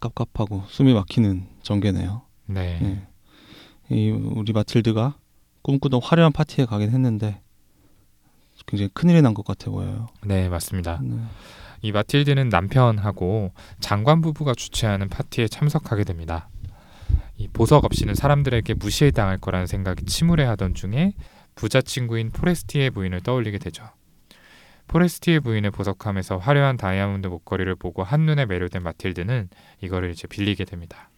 깝깝하고 0.00 0.64
숨이 0.68 0.94
막히는 0.94 1.46
전개네요. 1.62 2.22
네, 2.46 3.06
예. 3.90 3.94
이 3.94 4.10
우리 4.10 4.52
마틸드가 4.52 5.18
꿈꾸던 5.62 6.00
화려한 6.02 6.32
파티에 6.32 6.64
가긴 6.64 6.90
했는데 6.90 7.42
굉장히 8.66 8.90
큰일이 8.92 9.22
난 9.22 9.34
것 9.34 9.44
같아 9.44 9.70
보여요. 9.70 10.08
네 10.24 10.48
맞습니다. 10.48 11.00
네. 11.02 11.16
이 11.82 11.92
마틸드는 11.92 12.48
남편하고 12.48 13.52
장관 13.80 14.20
부부가 14.20 14.54
주최하는 14.54 15.08
파티에 15.08 15.48
참석하게 15.48 16.04
됩니다. 16.04 16.48
이 17.36 17.48
보석 17.48 17.84
없이는 17.84 18.14
사람들에게 18.14 18.74
무시당할 18.74 19.38
거라는 19.38 19.66
생각에 19.66 20.04
침울해하던 20.06 20.74
중에 20.74 21.12
부자 21.54 21.80
친구인 21.82 22.30
포레스티에 22.30 22.90
부인을 22.90 23.20
떠올리게 23.20 23.58
되죠. 23.58 23.84
포레스티에 24.88 25.40
부인의 25.40 25.70
보석함에서 25.72 26.38
화려한 26.38 26.76
다이아몬드 26.76 27.26
목걸이를 27.28 27.74
보고 27.76 28.02
한눈에 28.02 28.46
매료된 28.46 28.82
마틸드는 28.82 29.48
이거를 29.82 30.10
이제 30.10 30.26
빌리게 30.26 30.64
됩니다. 30.64 31.10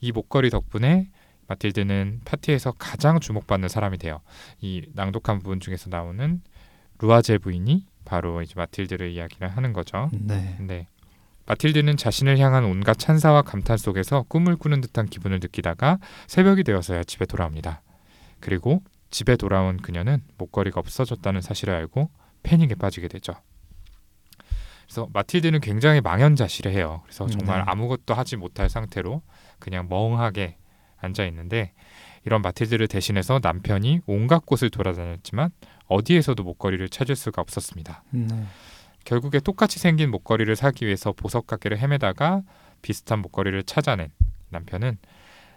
이 0.00 0.12
목걸이 0.12 0.50
덕분에 0.50 1.10
마틸드는 1.48 2.22
파티에서 2.24 2.72
가장 2.72 3.20
주목받는 3.20 3.68
사람이 3.68 3.98
돼요. 3.98 4.20
이 4.60 4.86
낭독한 4.94 5.38
부분 5.40 5.60
중에서 5.60 5.90
나오는 5.90 6.40
루아젤 7.00 7.38
부인이 7.38 7.86
바로 8.04 8.42
이제 8.42 8.54
마틸드를 8.56 9.10
이야기를 9.10 9.48
하는 9.48 9.72
거죠. 9.72 10.10
네. 10.12 10.56
네. 10.60 10.86
마틸드는 11.46 11.96
자신을 11.96 12.38
향한 12.38 12.64
온갖 12.64 12.98
찬사와 12.98 13.42
감탄 13.42 13.76
속에서 13.76 14.24
꿈을 14.28 14.56
꾸는 14.56 14.80
듯한 14.80 15.06
기분을 15.06 15.38
느끼다가 15.40 15.98
새벽이 16.26 16.64
되어서야 16.64 17.04
집에 17.04 17.24
돌아옵니다. 17.24 17.82
그리고 18.40 18.82
집에 19.10 19.36
돌아온 19.36 19.76
그녀는 19.76 20.22
목걸이가 20.38 20.80
없어졌다는 20.80 21.40
사실을 21.40 21.74
알고 21.74 22.10
패닉에 22.42 22.74
빠지게 22.74 23.08
되죠. 23.08 23.34
그래서 24.86 25.08
마틸드는 25.12 25.60
굉장히 25.60 26.00
망연자실해해요. 26.00 27.02
그래서 27.04 27.26
정말 27.26 27.58
네. 27.58 27.64
아무것도 27.66 28.14
하지 28.14 28.36
못할 28.36 28.68
상태로 28.68 29.22
그냥 29.58 29.88
멍하게 29.88 30.56
앉아 30.98 31.24
있는데 31.26 31.72
이런 32.24 32.42
마틸드를 32.42 32.88
대신해서 32.88 33.40
남편이 33.42 34.00
온갖 34.06 34.44
곳을 34.46 34.70
돌아다녔지만 34.70 35.50
어디에서도 35.88 36.42
목걸이를 36.42 36.88
찾을 36.88 37.16
수가 37.16 37.42
없었습니다. 37.42 38.02
네. 38.10 38.26
결국에 39.04 39.38
똑같이 39.40 39.78
생긴 39.78 40.10
목걸이를 40.10 40.56
사기 40.56 40.84
위해서 40.84 41.12
보석 41.12 41.46
가게를 41.46 41.78
헤매다가 41.78 42.42
비슷한 42.82 43.20
목걸이를 43.20 43.62
찾아낸 43.62 44.10
남편은 44.50 44.98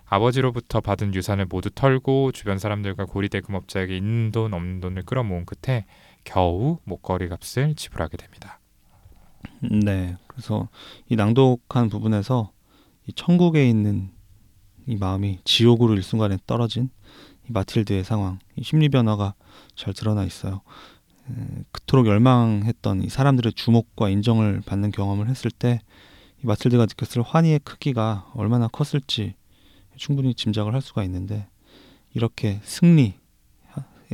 아버지로부터 0.05 0.81
받은 0.81 1.13
유산을 1.13 1.45
모두 1.45 1.69
털고 1.69 2.31
주변 2.31 2.57
사람들과 2.57 3.05
고리대금업자에게 3.05 3.95
있는 3.95 4.31
돈 4.31 4.53
없는 4.53 4.79
돈을 4.79 5.03
끌어모은 5.03 5.45
끝에 5.45 5.85
겨우 6.23 6.79
목걸이 6.83 7.27
값을 7.29 7.75
지불하게 7.75 8.17
됩니다. 8.17 8.59
네. 9.61 10.17
그래서 10.27 10.67
이 11.07 11.15
낭독한 11.15 11.89
부분에서 11.89 12.51
이 13.07 13.13
천국에 13.13 13.67
있는 13.67 14.11
이 14.87 14.95
마음이 14.95 15.39
지옥으로 15.43 15.93
일순간에 15.95 16.37
떨어진 16.47 16.89
이 17.47 17.51
마틸드의 17.51 18.03
상황, 18.03 18.39
이 18.55 18.63
심리 18.63 18.89
변화가 18.89 19.35
잘 19.79 19.93
드러나 19.93 20.23
있어요. 20.23 20.61
에, 21.29 21.63
그토록 21.71 22.07
열망했던 22.07 23.03
이 23.03 23.09
사람들의 23.09 23.53
주목과 23.53 24.09
인정을 24.09 24.61
받는 24.65 24.91
경험을 24.91 25.29
했을 25.29 25.49
때 25.51 25.79
이 26.43 26.47
마틸드가 26.47 26.85
느꼈을 26.85 27.21
환희의 27.21 27.59
크기가 27.59 28.31
얼마나 28.33 28.67
컸을지 28.67 29.35
충분히 29.97 30.33
짐작을 30.33 30.73
할 30.73 30.81
수가 30.81 31.03
있는데 31.03 31.47
이렇게 32.13 32.61
승리의 32.63 33.13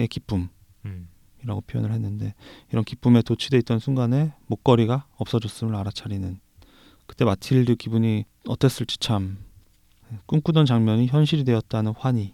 기쁨 0.09 0.49
음, 0.85 1.07
기쁨이라고 1.37 1.61
표현을 1.61 1.91
했는데 1.91 2.33
이런 2.71 2.83
기쁨에 2.83 3.21
도취돼 3.21 3.57
있던 3.59 3.77
순간에 3.77 4.33
목걸이가 4.47 5.05
없어졌음을 5.17 5.75
알아차리는 5.75 6.39
그때 7.05 7.25
마틸드 7.25 7.75
기분이 7.75 8.25
어땠을지 8.47 8.97
참 8.97 9.37
꿈꾸던 10.25 10.65
장면이 10.65 11.07
현실이 11.07 11.43
되었다는 11.43 11.93
환희 11.95 12.33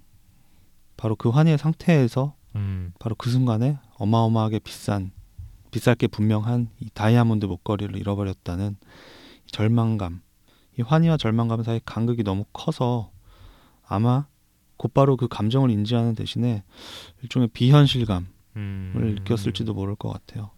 바로 0.95 1.17
그 1.17 1.29
환희의 1.29 1.57
상태에서 1.57 2.35
음, 2.55 2.93
바로 2.99 3.15
그 3.15 3.29
순간에 3.29 3.77
어마어마하게 3.97 4.59
비싼 4.59 5.11
비쌀 5.71 5.95
게 5.95 6.07
분명한 6.07 6.69
이 6.79 6.89
다이아몬드 6.93 7.45
목걸이를 7.45 7.97
잃어버렸다는 7.97 8.75
이 9.47 9.51
절망감 9.51 10.21
이 10.77 10.81
환희와 10.81 11.17
절망감 11.17 11.63
사이 11.63 11.79
간극이 11.83 12.23
너무 12.23 12.45
커서 12.53 13.11
아마 13.87 14.25
곧바로 14.77 15.15
그 15.15 15.27
감정을 15.27 15.69
인지하는 15.69 16.15
대신에 16.15 16.63
일종의 17.21 17.49
비현실감을 17.49 18.25
음, 18.55 19.15
느꼈을지도 19.19 19.73
모를 19.73 19.95
것 19.95 20.09
같아요. 20.09 20.49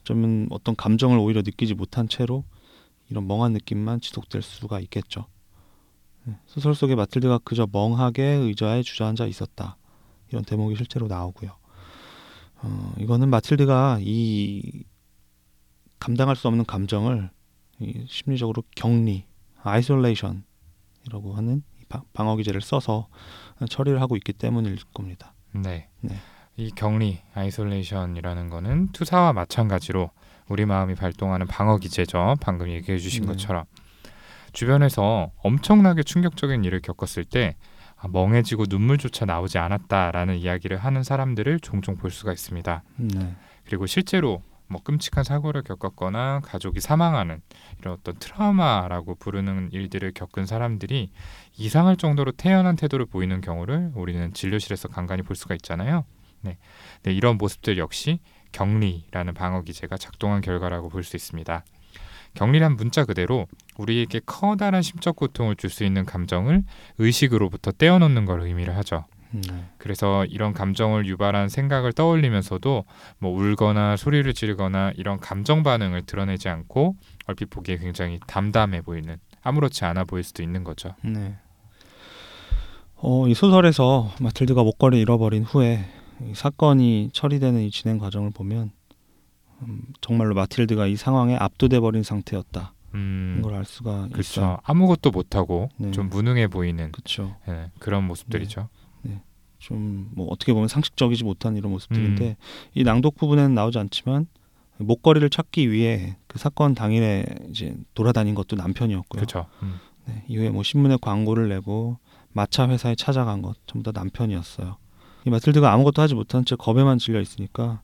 어쩌면 0.00 0.48
어떤 0.50 0.74
감정을 0.74 1.18
오히려 1.18 1.42
느끼지 1.42 1.74
못한 1.74 2.08
채로 2.08 2.44
이런 3.08 3.26
멍한 3.26 3.52
느낌만 3.52 4.00
지속될 4.00 4.42
수가 4.42 4.80
있겠죠. 4.80 5.26
네, 6.24 6.38
소설 6.46 6.74
속에 6.74 6.94
마틸드가 6.94 7.38
그저 7.44 7.68
멍하게 7.70 8.24
의자에 8.24 8.82
주저앉아 8.82 9.26
있었다. 9.26 9.76
이런 10.34 10.44
대목이 10.44 10.74
실제로 10.74 11.06
나오고요. 11.06 11.52
어, 12.62 12.92
이거는 12.98 13.28
마틸드가 13.30 13.98
이 14.00 14.82
감당할 16.00 16.34
수 16.34 16.48
없는 16.48 16.64
감정을 16.64 17.30
이 17.78 18.04
심리적으로 18.08 18.64
격리, 18.74 19.26
isolation이라고 19.62 21.34
하는 21.36 21.62
방- 21.88 22.02
방어 22.12 22.34
기제를 22.36 22.60
써서 22.62 23.06
처리를 23.70 24.00
하고 24.00 24.16
있기 24.16 24.32
때문일 24.32 24.78
겁니다. 24.92 25.34
네. 25.52 25.88
네. 26.00 26.16
이 26.56 26.70
격리, 26.72 27.20
isolation이라는 27.34 28.50
거는 28.50 28.88
투사와 28.92 29.32
마찬가지로 29.32 30.10
우리 30.48 30.66
마음이 30.66 30.94
발동하는 30.96 31.46
방어 31.46 31.78
기제죠. 31.78 32.34
방금 32.40 32.68
얘기해 32.70 32.98
주신 32.98 33.22
네. 33.22 33.28
것처럼 33.28 33.64
주변에서 34.52 35.30
엄청나게 35.44 36.02
충격적인 36.02 36.64
일을 36.64 36.80
겪었을 36.80 37.24
때 37.24 37.56
아, 37.60 37.73
멍해지고 38.10 38.64
눈물조차 38.68 39.24
나오지 39.24 39.58
않았다라는 39.58 40.36
이야기를 40.36 40.76
하는 40.78 41.02
사람들을 41.02 41.60
종종 41.60 41.96
볼 41.96 42.10
수가 42.10 42.32
있습니다. 42.32 42.82
네, 42.96 43.36
그리고 43.64 43.86
실제로 43.86 44.42
뭐 44.66 44.82
끔찍한 44.82 45.24
사고를 45.24 45.62
겪었거나 45.62 46.40
가족이 46.42 46.80
사망하는 46.80 47.40
이런 47.78 47.94
어떤 47.94 48.14
트라우마라고 48.18 49.16
부르는 49.16 49.70
일들을 49.72 50.12
겪은 50.12 50.46
사람들이 50.46 51.10
이상할 51.56 51.96
정도로 51.96 52.32
태연한 52.32 52.76
태도를 52.76 53.06
보이는 53.06 53.40
경우를 53.40 53.92
우리는 53.94 54.32
진료실에서 54.32 54.88
간간히 54.88 55.22
볼 55.22 55.36
수가 55.36 55.54
있잖아요. 55.56 56.04
네, 56.40 56.58
네 57.02 57.12
이런 57.12 57.36
모습들 57.38 57.78
역시 57.78 58.20
격리라는 58.52 59.34
방어 59.34 59.62
기제가 59.62 59.96
작동한 59.96 60.40
결과라고 60.40 60.88
볼 60.88 61.02
수 61.04 61.16
있습니다. 61.16 61.64
격리란 62.34 62.76
문자 62.76 63.04
그대로 63.04 63.46
우리에게 63.78 64.20
커다란 64.26 64.82
심적 64.82 65.16
고통을 65.16 65.56
줄 65.56 65.70
수 65.70 65.84
있는 65.84 66.04
감정을 66.04 66.62
의식으로부터 66.98 67.72
떼어놓는 67.72 68.24
걸 68.26 68.42
의미를 68.42 68.76
하죠. 68.76 69.04
네, 69.32 69.64
그래서 69.78 70.24
이런 70.26 70.52
감정을 70.52 71.06
유발한 71.06 71.48
생각을 71.48 71.92
떠올리면서도 71.92 72.84
뭐 73.18 73.30
울거나 73.32 73.96
소리를 73.96 74.32
지르거나 74.32 74.92
이런 74.96 75.18
감정 75.18 75.64
반응을 75.64 76.02
드러내지 76.02 76.48
않고 76.48 76.94
얼핏 77.26 77.50
보기에 77.50 77.78
굉장히 77.78 78.20
담담해 78.28 78.82
보이는 78.82 79.16
아무렇지 79.42 79.84
않아 79.84 80.04
보일 80.04 80.22
수도 80.22 80.44
있는 80.44 80.62
거죠. 80.62 80.94
네. 81.02 81.34
어, 82.96 83.26
이 83.26 83.34
소설에서 83.34 84.12
마틸드가 84.20 84.62
목걸이를 84.62 85.02
잃어버린 85.02 85.42
후에 85.42 85.84
이 86.22 86.34
사건이 86.34 87.10
처리되는 87.12 87.60
이 87.60 87.70
진행 87.72 87.98
과정을 87.98 88.30
보면 88.30 88.58
음, 88.60 88.70
정말로 90.00 90.34
마틸드가 90.34 90.86
이 90.86 90.96
상황에 90.96 91.36
압도돼 91.36 91.80
버린 91.80 92.02
상태였다. 92.02 92.74
음, 92.94 93.36
이걸 93.40 93.54
알 93.54 93.64
수가 93.64 93.90
있어요. 93.90 94.08
그렇죠. 94.10 94.58
아무것도 94.64 95.10
못하고 95.10 95.68
네. 95.78 95.90
좀 95.90 96.08
무능해 96.08 96.48
보이는 96.48 96.92
그렇죠. 96.92 97.36
예, 97.48 97.70
그런 97.78 98.04
모습들이죠. 98.04 98.68
좀뭐 99.64 100.28
어떻게 100.30 100.52
보면 100.52 100.68
상식적이지 100.68 101.24
못한 101.24 101.56
이런 101.56 101.72
모습들인데 101.72 102.28
음. 102.28 102.34
이 102.74 102.84
낭독 102.84 103.16
부분에는 103.16 103.54
나오지 103.54 103.78
않지만 103.78 104.26
목걸이를 104.76 105.30
찾기 105.30 105.70
위해 105.70 106.16
그 106.26 106.38
사건 106.38 106.74
당일에 106.74 107.24
이제 107.48 107.74
돌아다닌 107.94 108.34
것도 108.34 108.56
남편이었고요. 108.56 109.20
그렇죠. 109.20 109.46
음, 109.62 109.78
네, 110.06 110.24
이후에 110.28 110.50
뭐 110.50 110.62
신문에 110.62 110.98
광고를 111.00 111.48
내고 111.48 111.98
마차 112.32 112.68
회사에 112.68 112.94
찾아간 112.94 113.40
것 113.40 113.56
전부 113.66 113.90
다 113.90 113.98
남편이었어요. 113.98 114.76
이 115.26 115.30
마틸드가 115.30 115.72
아무것도 115.72 116.02
하지 116.02 116.14
못한 116.14 116.44
채 116.44 116.56
겁에만 116.56 116.98
질려 116.98 117.20
있으니까 117.20 117.80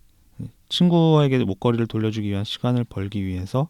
친구에게 0.68 1.38
목걸이를 1.44 1.86
돌려주기 1.86 2.28
위한 2.28 2.44
시간을 2.44 2.84
벌기 2.84 3.24
위해서 3.24 3.68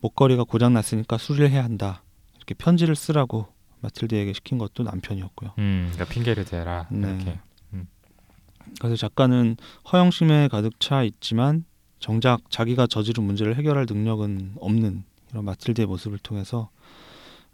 목걸이가 0.00 0.44
고장 0.44 0.72
났으니까 0.72 1.18
수리를 1.18 1.50
해야 1.50 1.62
한다 1.62 2.02
이렇게 2.36 2.54
편지를 2.54 2.96
쓰라고 2.96 3.48
마틸드에게 3.80 4.32
시킨 4.32 4.58
것도 4.58 4.82
남편이었고요. 4.82 5.52
음, 5.58 5.90
그러니까 5.92 6.12
핑계를 6.12 6.44
대라 6.44 6.86
네. 6.90 7.08
이렇게. 7.14 7.38
그래서 8.78 8.96
작가는 8.96 9.56
허영심에 9.92 10.48
가득 10.48 10.78
차 10.80 11.02
있지만 11.02 11.64
정작 11.98 12.50
자기가 12.50 12.86
저지른 12.86 13.24
문제를 13.24 13.56
해결할 13.56 13.86
능력은 13.88 14.54
없는 14.60 15.04
이런 15.30 15.44
마틸드의 15.44 15.86
모습을 15.86 16.18
통해서 16.18 16.70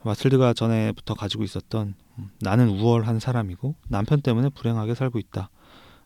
마틸드가 0.03 0.53
전에부터 0.55 1.15
가지고 1.15 1.43
있었던 1.45 1.95
음, 2.19 2.31
나는 2.41 2.69
우월한 2.69 3.19
사람이고 3.19 3.75
남편 3.89 4.21
때문에 4.21 4.51
불행하게 4.51 4.95
살고 4.95 5.19
있다 5.19 5.51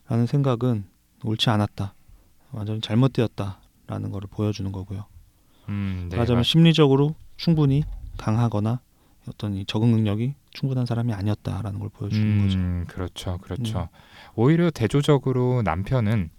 라는 0.07 0.25
생각은 0.25 0.85
옳지 1.23 1.49
않았다 1.49 1.93
완전히 2.51 2.81
잘못되었다라는 2.81 4.11
것을 4.11 4.27
보여주는 4.29 4.71
거고요. 4.71 5.05
음, 5.69 6.07
네, 6.09 6.17
말하자면 6.17 6.43
심리적으로 6.43 7.15
충분히 7.37 7.83
강하거나 8.17 8.79
어떤 9.27 9.53
이 9.53 9.65
적응 9.65 9.91
능력이 9.91 10.33
충분한 10.51 10.85
사람이 10.85 11.13
아니었다라는 11.13 11.79
걸 11.79 11.89
보여주는 11.89 12.43
거죠. 12.43 12.57
음, 12.57 12.85
그렇죠, 12.87 13.37
그렇죠. 13.39 13.89
오히려 14.35 14.69
대조적으로 14.71 15.61
남편은 15.63 16.29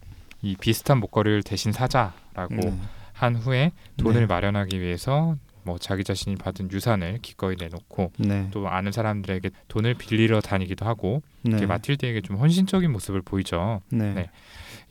이 0.42 0.57
비슷한 0.57 0.98
목걸이를 0.98 1.42
대신 1.42 1.72
사자라고 1.72 2.57
네. 2.57 2.79
한 3.12 3.37
후에 3.37 3.70
돈을 3.96 4.22
네. 4.22 4.27
마련하기 4.27 4.81
위해서 4.81 5.37
뭐 5.64 5.79
자기 5.79 6.03
자신이 6.03 6.35
받은 6.37 6.70
유산을 6.72 7.20
기꺼이 7.22 7.55
내놓고 7.57 8.12
네. 8.18 8.48
또 8.51 8.68
아는 8.68 8.90
사람들에게 8.90 9.51
돈을 9.68 9.94
빌리러 9.94 10.40
다니기도 10.40 10.85
하고 10.85 11.22
네. 11.42 11.64
마틸드에게 11.64 12.22
좀 12.22 12.37
헌신적인 12.37 12.90
모습을 12.90 13.22
보이죠. 13.22 13.81
네. 13.90 14.29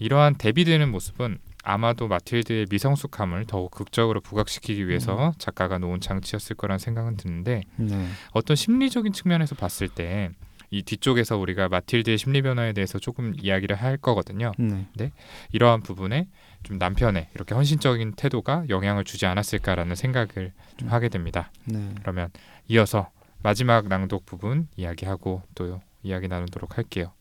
네. 0.02 0.06
이러한 0.06 0.36
대비되는 0.36 0.90
모습은 0.90 1.38
아마도 1.64 2.08
마틸드의 2.08 2.68
미성숙함을 2.72 3.46
더욱 3.46 3.70
극적으로 3.72 4.20
부각시키기 4.20 4.88
위해서 4.88 5.34
작가가 5.38 5.78
놓은 5.78 6.02
장치였을 6.02 6.56
거란 6.56 6.80
생각은 6.80 7.18
드는데 7.18 7.62
네. 7.76 8.08
어떤 8.32 8.56
심리적인 8.56 9.14
측면에서 9.14 9.56
봤을 9.56 9.88
때 9.88 10.32
이 10.72 10.84
뒤쪽에서 10.84 11.38
우리가 11.38 11.68
마틸드의 11.68 12.18
심리 12.18 12.42
변화에 12.42 12.72
대해서 12.72 12.98
조금 12.98 13.34
이야기를 13.38 13.76
할 13.76 13.98
거거든요. 13.98 14.54
네. 14.58 15.12
이러한 15.52 15.82
부분에 15.82 16.30
좀 16.64 16.78
남편의 16.78 17.28
이렇게 17.36 17.54
헌신적인 17.54 18.14
태도가 18.14 18.66
영향을 18.70 19.04
주지 19.04 19.26
않았을까라는 19.26 19.96
생각을 19.96 20.54
좀 20.78 20.88
하게 20.88 21.10
됩니다. 21.10 21.52
네. 21.66 21.94
그러면 22.00 22.30
이어서 22.70 23.10
마지막 23.44 23.90
낭독 23.90 24.26
부분 24.26 24.70
이야기하고 24.78 25.42
또 25.56 25.82
이야기 26.04 26.30
나누도록 26.30 26.78
할게요. 26.78 27.12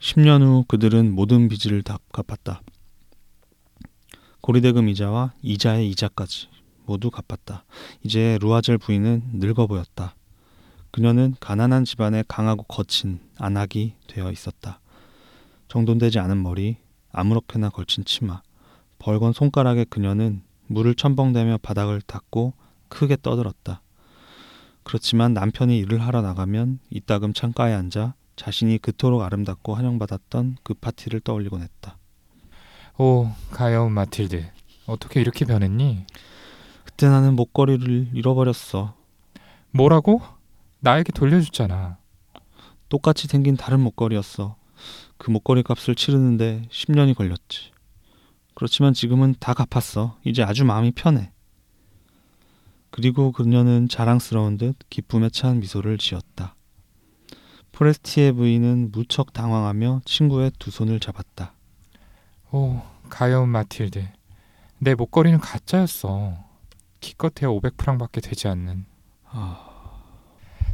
10년 0.00 0.42
후 0.42 0.64
그들은 0.68 1.12
모든 1.14 1.48
빚을 1.48 1.82
다 1.82 1.98
갚았다. 2.12 2.62
고리대금 4.40 4.88
이자와 4.88 5.32
이자의 5.42 5.90
이자까지 5.90 6.48
모두 6.86 7.10
갚았다. 7.10 7.64
이제 8.04 8.38
루아젤 8.40 8.78
부인은 8.78 9.22
늙어 9.34 9.66
보였다. 9.66 10.14
그녀는 10.90 11.34
가난한 11.40 11.84
집안의 11.84 12.24
강하고 12.28 12.62
거친 12.62 13.20
안악이 13.38 13.94
되어 14.06 14.30
있었다. 14.30 14.80
정돈되지 15.66 16.18
않은 16.20 16.42
머리, 16.42 16.76
아무렇게나 17.12 17.68
걸친 17.68 18.04
치마, 18.04 18.40
벌건 18.98 19.32
손가락에 19.32 19.84
그녀는 19.84 20.42
물을 20.66 20.94
첨벙대며 20.94 21.58
바닥을 21.58 22.00
닦고 22.02 22.54
크게 22.88 23.18
떠들었다. 23.20 23.82
그렇지만 24.82 25.34
남편이 25.34 25.76
일을 25.78 26.00
하러 26.00 26.22
나가면 26.22 26.78
이따금 26.88 27.34
창가에 27.34 27.74
앉아 27.74 28.14
자신이 28.38 28.78
그토록 28.78 29.22
아름답고 29.22 29.74
환영받았던 29.74 30.58
그 30.62 30.72
파티를 30.74 31.20
떠올리곤 31.20 31.60
했다. 31.60 31.98
오 32.96 33.28
가여운 33.50 33.92
마틸드 33.92 34.48
어떻게 34.86 35.20
이렇게 35.20 35.44
변했니? 35.44 36.06
그때 36.84 37.08
나는 37.08 37.34
목걸이를 37.34 38.10
잃어버렸어. 38.14 38.94
뭐라고? 39.72 40.22
나에게 40.80 41.12
돌려줬잖아. 41.12 41.98
똑같이 42.88 43.26
생긴 43.26 43.56
다른 43.56 43.80
목걸이였어. 43.80 44.56
그 45.18 45.30
목걸이 45.30 45.64
값을 45.64 45.96
치르는데 45.96 46.62
10년이 46.70 47.16
걸렸지. 47.16 47.72
그렇지만 48.54 48.94
지금은 48.94 49.34
다 49.40 49.52
갚았어. 49.52 50.16
이제 50.24 50.42
아주 50.42 50.64
마음이 50.64 50.92
편해. 50.92 51.32
그리고 52.90 53.32
그녀는 53.32 53.88
자랑스러운 53.88 54.58
듯 54.58 54.76
기쁨에 54.88 55.28
찬 55.28 55.60
미소를 55.60 55.98
지었다. 55.98 56.54
포레스티의 57.78 58.32
부인은 58.32 58.90
무척 58.90 59.32
당황하며 59.32 60.00
친구의 60.04 60.50
두 60.58 60.72
손을 60.72 60.98
잡았다. 60.98 61.52
오, 62.50 62.82
가여운 63.08 63.50
마틸드. 63.50 64.04
내 64.78 64.96
목걸이는 64.96 65.38
가짜였어. 65.38 66.36
기껏해야 66.98 67.48
500프랑밖에 67.52 68.20
되지 68.20 68.48
않는. 68.48 68.84
아, 69.26 70.02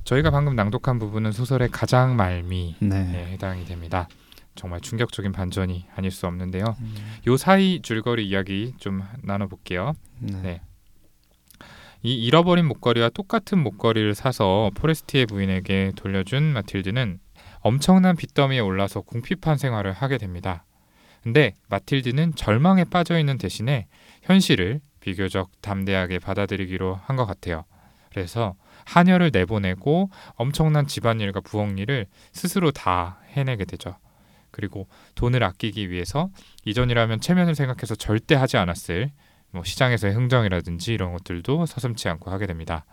저희가 0.04 0.30
방금 0.30 0.56
낭독한 0.56 0.98
부분은 0.98 1.32
소설의 1.32 1.68
가장 1.70 2.16
말미에 2.16 2.76
네. 2.80 3.32
해당이 3.32 3.66
됩니다. 3.66 4.08
정말 4.54 4.80
충격적인 4.80 5.32
반전이 5.32 5.84
아닐 5.94 6.10
수 6.10 6.26
없는데요. 6.26 6.64
음, 6.80 6.94
요 7.26 7.36
사이 7.36 7.82
줄거리 7.82 8.26
이야기 8.26 8.72
좀 8.78 9.02
나눠볼게요. 9.20 9.92
네. 10.20 10.40
네. 10.40 10.60
이 12.06 12.14
잃어버린 12.16 12.66
목걸이와 12.66 13.08
똑같은 13.08 13.58
목걸이를 13.62 14.14
사서 14.14 14.70
포레스티에 14.74 15.24
부인에게 15.24 15.92
돌려준 15.96 16.42
마틸드는 16.52 17.18
엄청난 17.60 18.14
빚더미에 18.14 18.60
올라서 18.60 19.00
궁핍한 19.00 19.56
생활을 19.56 19.92
하게 19.92 20.18
됩니다. 20.18 20.66
근데 21.22 21.54
마틸드는 21.70 22.34
절망에 22.34 22.84
빠져 22.84 23.18
있는 23.18 23.38
대신에 23.38 23.86
현실을 24.22 24.82
비교적 25.00 25.50
담대하게 25.62 26.18
받아들이기로 26.18 27.00
한 27.02 27.16
것 27.16 27.24
같아요. 27.24 27.64
그래서 28.10 28.54
하녀를 28.84 29.30
내보내고 29.32 30.10
엄청난 30.34 30.86
집안일과 30.86 31.40
부엌일을 31.40 32.06
스스로 32.32 32.70
다 32.70 33.18
해내게 33.30 33.64
되죠. 33.64 33.96
그리고 34.50 34.88
돈을 35.14 35.42
아끼기 35.42 35.88
위해서 35.90 36.28
이전이라면 36.66 37.22
체면을 37.22 37.54
생각해서 37.54 37.94
절대 37.94 38.34
하지 38.34 38.58
않았을 38.58 39.10
뭐 39.54 39.64
시장에서의 39.64 40.14
흥정이라든지 40.14 40.92
이런 40.92 41.12
것들도 41.12 41.66
서슴지 41.66 42.08
않고 42.08 42.30
하게 42.30 42.46
됩니다. 42.46 42.84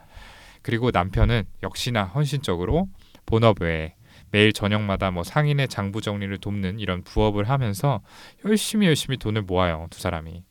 그리고 0.62 0.92
남편은 0.92 1.44
역시나 1.64 2.06
헌신적으로 2.06 2.88
본업 3.26 3.62
외에 3.62 3.96
매일 4.30 4.54
저녁마다 4.54 5.12
뭐 5.12 5.24
상인의 5.24 5.68
장부 5.68 6.02
정리를 6.02 6.38
돕는 6.38 6.80
이런 6.80 7.04
부업을 7.04 7.50
하면서 7.50 8.02
열심히 8.46 8.88
열심히 8.88 9.18
돈을 9.18 9.42
모아요 9.42 9.88
두 9.90 10.00
사람이. 10.00 10.44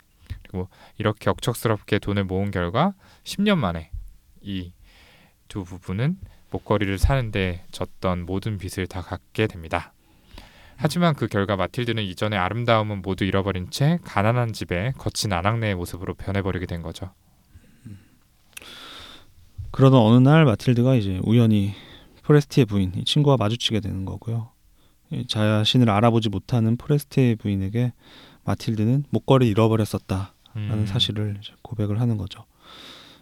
그리고 0.42 0.68
이렇게 0.98 1.30
억척스럽게 1.30 2.00
돈을 2.00 2.24
모은 2.24 2.50
결과 2.50 2.92
10년 3.24 3.56
만에 3.56 3.90
이 4.42 4.72
두 5.50 5.64
부부는 5.64 6.16
목걸이를 6.50 6.96
사는데 6.98 7.66
졌던 7.72 8.24
모든 8.24 8.56
빚을 8.56 8.86
다 8.86 9.02
갚게 9.02 9.48
됩니다. 9.48 9.92
하지만 10.82 11.14
그 11.14 11.26
결과 11.26 11.56
마틸드는 11.56 12.02
이전의 12.02 12.38
아름다움은 12.38 13.02
모두 13.02 13.24
잃어버린 13.24 13.68
채 13.70 13.98
가난한 14.02 14.54
집에 14.54 14.92
거친 14.96 15.30
아낙네의 15.30 15.74
모습으로 15.74 16.14
변해버리게 16.14 16.64
된 16.64 16.80
거죠. 16.80 17.10
그러던 19.72 20.00
어느 20.00 20.26
날 20.26 20.46
마틸드가 20.46 20.94
이제 20.94 21.20
우연히 21.24 21.74
포레스티의 22.22 22.64
부인 22.64 22.92
이 22.96 23.04
친구와 23.04 23.36
마주치게 23.36 23.80
되는 23.80 24.06
거고요. 24.06 24.52
이 25.10 25.26
자신을 25.26 25.90
알아보지 25.90 26.30
못하는 26.30 26.78
포레스티의 26.78 27.36
부인에게 27.36 27.92
마틸드는 28.44 29.04
목걸이 29.10 29.48
잃어버렸었다라는 29.48 30.32
음, 30.56 30.86
사실을 30.86 31.40
고백을 31.60 32.00
하는 32.00 32.16
거죠. 32.16 32.46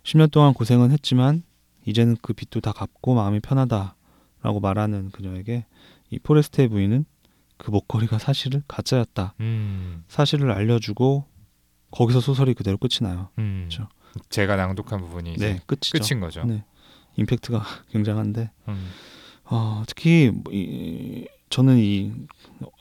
10년 0.04 0.30
동안 0.30 0.54
고생은 0.54 0.92
했지만 0.92 1.42
이제는 1.86 2.18
그 2.22 2.34
빚도 2.34 2.60
다 2.60 2.70
갚고 2.70 3.16
마음이 3.16 3.40
편하다라고 3.40 4.60
말하는 4.62 5.10
그녀에게 5.10 5.66
이 6.10 6.18
포레스티의 6.20 6.68
부인은 6.68 7.04
그 7.58 7.70
목걸이가 7.70 8.18
사실은 8.18 8.62
가짜였다. 8.68 9.34
음, 9.40 10.04
사실을 10.08 10.50
알려주고 10.52 11.26
거기서 11.90 12.20
소설이 12.20 12.54
그대로 12.54 12.76
끝이 12.78 12.98
나요. 13.02 13.28
음. 13.38 13.66
그렇죠. 13.68 13.88
제가 14.30 14.56
낭독한 14.56 15.00
부분이 15.00 15.36
네, 15.36 15.60
끝이죠. 15.66 15.98
끝인 15.98 16.20
거죠. 16.20 16.44
네. 16.44 16.64
임팩트가 17.16 17.62
굉장한데 17.90 18.50
음, 18.68 18.90
어, 19.44 19.82
특히 19.86 20.30
뭐 20.32 20.52
이, 20.52 21.26
저는 21.50 21.78
이 21.78 22.12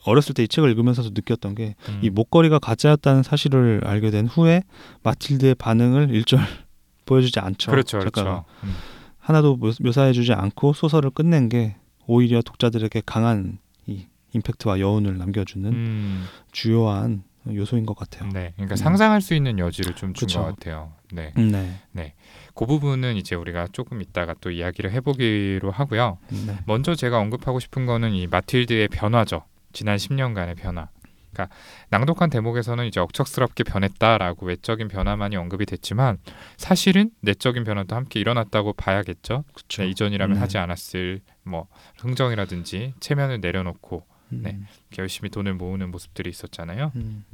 어렸을 0.04 0.34
때 0.34 0.42
이 0.44 0.48
책을 0.48 0.68
읽으면서도 0.70 1.10
느꼈던 1.14 1.54
게이 1.54 1.74
음. 1.88 2.10
목걸이가 2.14 2.58
가짜였다는 2.58 3.22
사실을 3.22 3.80
알게 3.84 4.10
된 4.10 4.26
후에 4.26 4.62
마틸드의 5.02 5.54
반응을 5.56 6.14
일절 6.14 6.38
보여주지 7.06 7.40
않죠. 7.40 7.70
그렇죠. 7.70 7.98
그렇죠. 7.98 8.44
음, 8.64 8.74
하나도 9.18 9.56
묘- 9.56 9.72
묘사해주지 9.80 10.32
않고 10.34 10.72
소설을 10.74 11.10
끝낸 11.10 11.48
게 11.48 11.76
오히려 12.06 12.40
독자들에게 12.42 13.02
강한 13.06 13.58
이 13.58 13.58
임팩트와 14.32 14.80
여운을 14.80 15.18
남겨주는 15.18 15.72
음, 15.72 16.24
주요한 16.52 17.24
요소인 17.48 17.86
것 17.86 17.96
같아요. 17.96 18.28
네, 18.32 18.52
그러니까 18.56 18.74
음. 18.74 18.76
상상할 18.76 19.20
수 19.20 19.34
있는 19.34 19.58
여지를 19.58 19.94
좀 19.94 20.12
준. 20.12 20.28
것 20.28 20.42
같아요. 20.44 20.92
네, 21.12 21.32
음, 21.38 21.50
네, 21.92 22.14
그 22.54 22.66
부분은 22.66 23.16
이제 23.16 23.34
우리가 23.34 23.68
조금 23.72 24.02
이따가 24.02 24.34
또 24.40 24.50
이야기를 24.50 24.92
해보기로 24.92 25.70
하고요. 25.70 26.18
네, 26.28 26.58
먼저 26.66 26.94
제가 26.94 27.18
언급하고 27.18 27.60
싶은 27.60 27.86
거는 27.86 28.12
이 28.12 28.26
마틸드의 28.26 28.88
변화죠. 28.88 29.44
지난 29.72 29.96
10년간의 29.96 30.56
변화. 30.56 30.88
그러니까 31.32 31.54
낭독한 31.90 32.30
대목에서는 32.30 32.86
이제 32.86 33.00
억척스럽게 33.00 33.64
변했다라고 33.64 34.46
외적인 34.46 34.88
변화만이 34.88 35.36
언급이 35.36 35.66
됐지만 35.66 36.18
사실은 36.56 37.10
내적인 37.20 37.64
변화도 37.64 37.94
함께 37.94 38.18
일어났다고 38.18 38.72
봐야겠죠. 38.72 39.44
네, 39.78 39.88
이전이라면 39.88 40.34
네. 40.34 40.40
하지 40.40 40.58
않았을 40.58 41.20
뭐 41.44 41.68
흥정이라든지 41.98 42.94
체면을 43.00 43.40
내려놓고 43.40 43.98
음, 43.98 44.17
네. 44.30 44.58
이렇게 44.88 45.02
열심히 45.02 45.30
돈을 45.30 45.54
모으는 45.54 45.90
모습들이 45.90 46.30
있었잖아요. 46.30 46.92
음, 46.96 47.24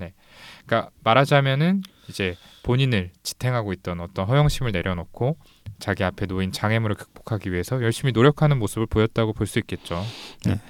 그러니까 0.67 0.91
말하자면은 1.03 1.83
이제 2.09 2.37
본인을 2.63 3.11
지탱하고 3.23 3.73
있던 3.75 4.01
어떤 4.01 4.27
허영심을 4.27 4.73
내려놓고 4.73 5.37
자기 5.79 6.05
앞에 6.05 6.27
놓인 6.27 6.53
장애물을 6.53 6.97
극복하기 6.97 7.53
위해서 7.53 7.83
열심히 7.83 8.13
노력하는 8.13 8.59
모습을 8.59 8.87
보였다고 8.87 9.33
볼 9.33 9.47
수 9.47 9.59
있겠죠. 9.59 10.03
네. 10.47 10.61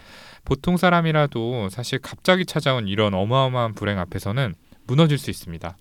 보통 0.45 0.77
사람이라도 0.77 1.69
사실 1.71 1.99
갑자기 1.99 2.45
찾아온 2.45 2.87
이런 2.89 3.15
어마어마한 3.15 3.75
불행 3.75 3.99
앞에서는 3.99 4.55
무너질 4.87 5.17
수 5.19 5.31
있습니다. 5.31 5.77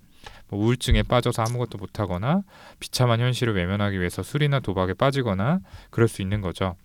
뭐 0.47 0.59
우울증에 0.63 1.03
빠져서 1.03 1.41
아무것도 1.41 1.77
못하거나 1.77 2.43
비참한 2.79 3.19
현실을 3.19 3.55
외면하기 3.55 3.99
위해서 3.99 4.23
술이나 4.23 4.59
도박에 4.61 4.93
빠지거나 4.93 5.59
그럴 5.89 6.07
수 6.07 6.21
있는 6.21 6.39
거죠. 6.41 6.75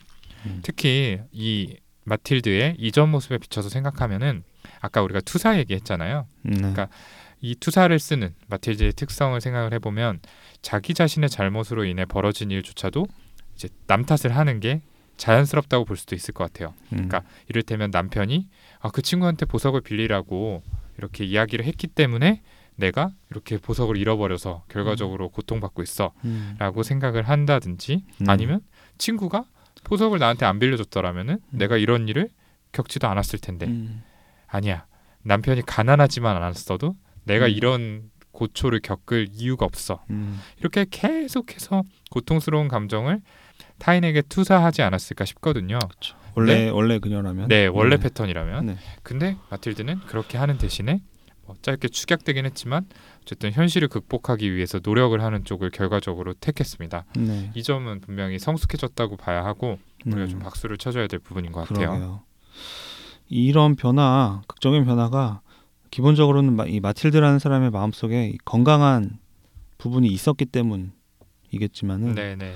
음. 0.47 0.61
특히 0.63 1.21
이 1.33 1.77
마틸드의 2.09 2.77
이전 2.79 3.11
모습에 3.11 3.39
비춰서 3.39 3.69
생각하면은 3.69 4.43
아까 4.81 5.03
우리가 5.03 5.21
투사 5.21 5.59
얘기했잖아요. 5.59 6.27
네. 6.43 6.57
그러니까 6.57 6.89
이 7.41 7.55
투사를 7.55 7.97
쓰는 7.99 8.35
마틸드의 8.49 8.93
특성을 8.95 9.41
생각을 9.41 9.73
해보면 9.75 10.21
자기 10.63 10.95
자신의 10.95 11.31
잘못으로 11.31 11.85
인해 11.85 12.05
벌어진 12.05 12.51
일조차도 12.51 13.07
이제 13.55 13.69
남 13.87 14.05
탓을 14.05 14.37
하는 14.37 14.61
게 14.61 14.83
자연스럽다고 15.17 15.85
볼 15.85 15.97
수도 15.97 16.15
있을 16.15 16.33
것 16.33 16.45
같아요. 16.45 16.75
음, 16.93 17.09
그러니까 17.09 17.23
이를테면 17.49 17.91
남편이 17.91 18.49
아, 18.81 18.91
그 18.91 19.03
친구한테 19.03 19.47
보석을 19.47 19.81
빌리라고 19.81 20.63
이렇게 20.97 21.25
이야기를 21.25 21.65
했기 21.65 21.87
때문에 21.87 22.43
내가 22.77 23.11
이렇게 23.31 23.59
보석을 23.59 23.97
잃어버려서 23.97 24.65
결과적으로 24.69 25.31
고통받고 25.31 25.83
있어라고 25.83 26.15
음, 26.25 26.83
생각을 26.85 27.29
한다든지 27.29 28.05
음. 28.21 28.31
아니면 28.31 28.61
친구가 28.99 29.45
보석을 29.85 30.19
나한테 30.19 30.47
안 30.47 30.59
빌려줬더라면은 30.59 31.35
음. 31.35 31.59
내가 31.59 31.77
이런 31.77 32.09
일을 32.09 32.29
겪지도 32.73 33.09
않았을 33.09 33.39
텐데 33.39 33.67
음, 33.67 34.03
아니야 34.47 34.87
남편이 35.23 35.63
가난하지만 35.63 36.37
않았어도 36.37 36.95
내가 37.25 37.47
음. 37.47 37.51
이런 37.51 38.11
고초를 38.33 38.81
겪을 38.81 39.29
이유가 39.33 39.67
없어 39.67 40.05
음, 40.11 40.41
이렇게 40.59 40.87
계속해서 40.89 41.83
고통스러운 42.11 42.69
감정을 42.69 43.21
타인에게 43.79 44.23
투사하지 44.23 44.83
않았을까 44.83 45.25
싶거든요. 45.25 45.79
그렇죠. 45.79 46.17
원래 46.35 46.69
원래 46.69 46.99
그녀라면 46.99 47.49
네 47.49 47.67
원래 47.67 47.97
네. 47.97 48.03
패턴이라면 48.03 48.67
네. 48.67 48.77
근데 49.03 49.37
마틸드는 49.51 50.01
그렇게 50.07 50.39
하는 50.39 50.57
대신에 50.57 51.01
뭐 51.47 51.57
짧게 51.63 51.89
축약되긴 51.89 52.45
했지만 52.47 52.87
어쨌든 53.29 53.53
현실을 53.53 53.89
극복하기 53.89 54.55
위해서 54.55 54.81
노력을 54.83 55.21
하는 55.23 55.45
쪽을 55.45 55.71
결과적으로 55.71 56.33
택했습니다. 56.33 57.05
네. 57.19 57.51
이 57.55 57.63
점은 57.63 58.01
분명히 58.01 58.39
성숙해졌다고 58.39 59.19
봐야 59.19 59.45
하고 59.45 59.79
우리가 60.07 60.23
음. 60.23 60.29
좀 60.29 60.39
박수를 60.39 60.79
쳐줘야 60.79 61.07
될 61.09 61.21
부분인 61.21 61.53
것 61.53 61.69
같아요. 61.69 61.89
그러게요. 61.91 62.23
이런 63.29 63.77
변화, 63.77 64.41
극적인 64.47 64.87
변화가 64.87 65.43
기본적으로는 65.91 66.57
마- 66.57 66.65
이 66.65 66.81
마틸드라는 66.81 67.39
사람의 67.39 67.71
마음속에 67.71 68.29
이 68.31 68.39
건강한 68.47 69.19
부분이 69.77 70.09
있었기 70.09 70.47
때문이겠지만은 70.47 72.15
네네. 72.15 72.55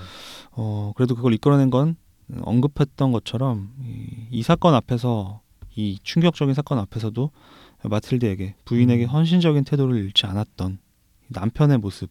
어 0.52 0.92
그래도 0.96 1.14
그걸 1.14 1.34
이끌어낸 1.34 1.68
건 1.68 1.96
언급했던 2.40 3.12
것처럼 3.12 3.74
이, 3.82 4.06
이 4.30 4.42
사건 4.42 4.74
앞에서 4.74 5.42
이 5.76 5.98
충격적인 6.02 6.54
사건 6.54 6.78
앞에서도 6.78 7.30
마틸드에게 7.84 8.54
부인에게 8.64 9.04
음. 9.04 9.08
헌신적인 9.08 9.64
태도를 9.64 9.96
잃지 9.96 10.26
않았던 10.26 10.78
남편의 11.28 11.78
모습을 11.78 12.08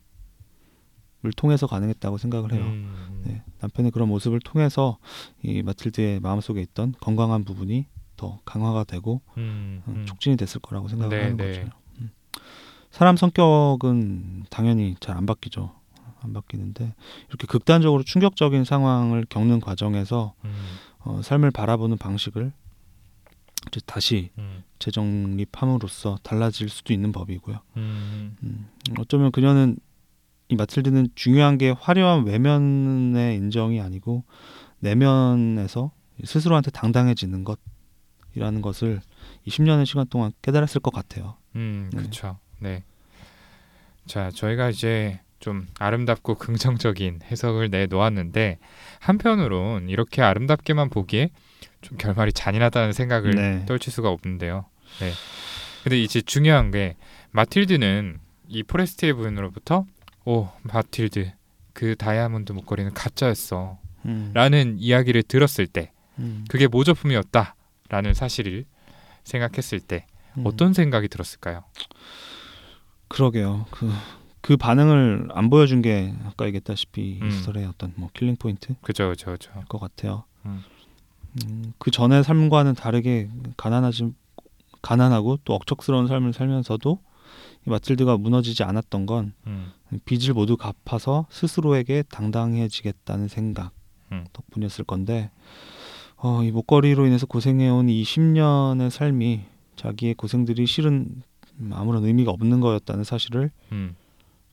통해서 1.36 1.68
가능했다고 1.68 2.18
생각을 2.18 2.54
해요. 2.54 2.64
음, 2.64 3.22
네, 3.26 3.44
남편의 3.60 3.92
그런 3.92 4.08
모습을 4.10 4.40
통해서 4.40 4.98
이 5.44 5.62
마틸드의 5.62 6.20
마음속에 6.20 6.62
있던 6.62 6.96
건강한 7.00 7.44
부분이 7.44 7.86
더 8.18 8.40
강화가 8.46 8.84
되고 8.84 9.22
음, 9.38 9.82
어, 9.86 9.92
음. 9.92 10.06
촉진이 10.06 10.38
됐을 10.38 10.60
거라고 10.62 10.88
생각을 10.88 11.18
네, 11.18 11.24
하는 11.24 11.38
네. 11.38 11.48
거죠. 11.48 11.70
음. 12.00 12.12
사람 12.92 13.16
성격은 13.16 14.46
당연히 14.50 14.96
잘 15.00 15.16
안 15.18 15.26
바뀌죠. 15.26 15.72
안 16.24 16.34
바뀌는데 16.34 16.94
이렇게 17.30 17.48
극단적으로 17.48 18.04
충격적인 18.04 18.64
상황을 18.64 19.26
겪는 19.28 19.60
과정에서 19.60 20.36
음, 20.46 20.54
어, 21.00 21.22
삶을 21.24 21.50
바라보는 21.52 21.98
방식을 21.98 22.52
이제 23.68 23.80
다시 23.86 24.32
음. 24.38 24.64
재정립함으로써 24.80 26.18
달라질 26.24 26.70
수도 26.70 26.94
있는 26.94 27.12
법이고요. 27.12 27.60
음. 27.78 28.38
음, 28.44 28.68
어쩌면 29.00 29.32
그녀는 29.32 29.78
이 30.50 30.56
마틸드는 30.56 31.10
중요한 31.16 31.58
게 31.58 31.70
화려한 31.72 32.26
외면의 32.26 33.38
인정이 33.38 33.80
아니고 33.80 34.24
내면에서 34.80 35.92
스스로한테 36.24 36.72
당당해지는 36.72 37.46
것이라는 37.46 38.62
것을 38.62 39.02
이 39.46 39.50
10년의 39.50 39.86
시간 39.86 40.08
동안 40.08 40.32
깨달았을 40.42 40.82
것 40.82 40.94
같아요. 40.94 41.38
음, 41.56 41.90
네. 41.94 42.00
그렇죠. 42.00 42.38
네. 42.60 42.84
자, 44.06 44.30
저희가 44.32 44.70
이제 44.70 45.22
좀 45.40 45.68
아름답고 45.80 46.36
긍정적인 46.36 47.22
해석을 47.24 47.70
내 47.70 47.88
놓았는데 47.88 48.60
한편으론 49.00 49.90
이렇게 49.90 50.22
아름답게만 50.22 50.90
보기에 50.90 51.30
좀 51.82 51.98
결말이 51.98 52.32
잔인하다는 52.34 52.94
생각을 52.94 53.32
네. 53.36 53.66
떨칠 53.66 53.92
수가 53.92 54.10
없는데요. 54.10 54.66
네. 55.00 55.12
근데 55.84 56.02
이제 56.02 56.22
중요한 56.22 56.72
게 56.72 56.96
마틸드는 57.32 58.20
이 58.48 58.64
포레스티의 58.64 59.14
부인으로부터 59.14 59.86
오 60.26 60.50
마틸드 60.64 61.32
그 61.74 61.96
다이아몬드 61.96 62.52
목걸이는 62.52 62.94
가짜였어 62.94 63.80
음, 64.06 64.32
라는 64.34 64.78
이야기를 64.78 65.24
들었을 65.24 65.68
때 65.68 65.92
음, 66.20 66.46
그게 66.50 66.68
모조품이었다 66.68 67.56
라는 67.90 68.14
사실을 68.14 68.66
생각했을 69.24 69.80
때 69.80 70.06
음. 70.38 70.44
어떤 70.46 70.74
생각이 70.74 71.08
들었을까요? 71.08 71.64
그러게요. 73.08 73.66
그, 73.72 73.92
그 74.42 74.58
반응을 74.58 75.30
안 75.34 75.50
보여준 75.50 75.82
게 75.82 76.14
아까 76.26 76.46
얘기했다시피 76.46 77.20
음. 77.22 77.28
이 77.28 77.32
스토리의 77.32 77.66
어떤 77.66 77.94
뭐 77.96 78.10
killing 78.14 78.36
point일 78.38 78.76
그죠, 78.82 79.10
그죠, 79.10 79.32
그죠. 79.32 79.52
것 79.68 79.80
같아요. 79.80 80.24
음. 80.46 80.64
음, 81.46 81.74
그 81.78 81.92
전의 81.92 82.24
삶과는 82.24 82.76
다르게 82.76 83.30
가난하지 83.58 84.14
가난하고 84.82 85.38
또 85.44 85.54
억척스러운 85.54 86.08
삶을 86.08 86.34
살면서도 86.34 87.00
이 87.66 87.70
마틸드가 87.70 88.18
무너지지 88.18 88.64
않았던 88.64 89.06
건 89.06 89.34
음, 89.46 89.72
빚을 90.06 90.34
모두 90.34 90.58
갚아서 90.58 91.28
스스로에게 91.30 92.04
당당해지겠다는 92.10 93.28
생각 93.28 93.72
음. 94.12 94.26
덕분이었을 94.34 94.86
건데 94.86 95.30
어, 96.18 96.44
이 96.44 96.52
목걸이로 96.52 97.06
인해서 97.06 97.26
고생해온 97.26 97.90
이 97.90 98.04
10년의 98.04 98.90
삶이 98.90 99.42
자기의 99.76 100.16
고생들이 100.16 100.66
실은 100.66 101.24
음, 101.60 101.72
아무런 101.74 102.04
의미가 102.06 102.32
없는 102.32 102.60
거였다는 102.60 103.04
사실을 103.04 103.52
음. 103.72 103.96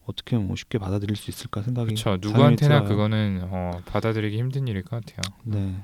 어떻게 0.06 0.38
뭐 0.38 0.56
쉽게 0.56 0.78
받아들일 0.78 1.16
수 1.16 1.30
있을까 1.30 1.62
생각이 1.62 1.94
그렇죠. 1.94 2.16
누구한테나 2.20 2.84
들어요. 2.84 2.88
그거는 2.88 3.40
어, 3.50 3.82
받아들이기 3.86 4.38
힘든 4.38 4.66
일일 4.66 4.82
것 4.82 5.04
같아요. 5.04 5.20
네. 5.44 5.82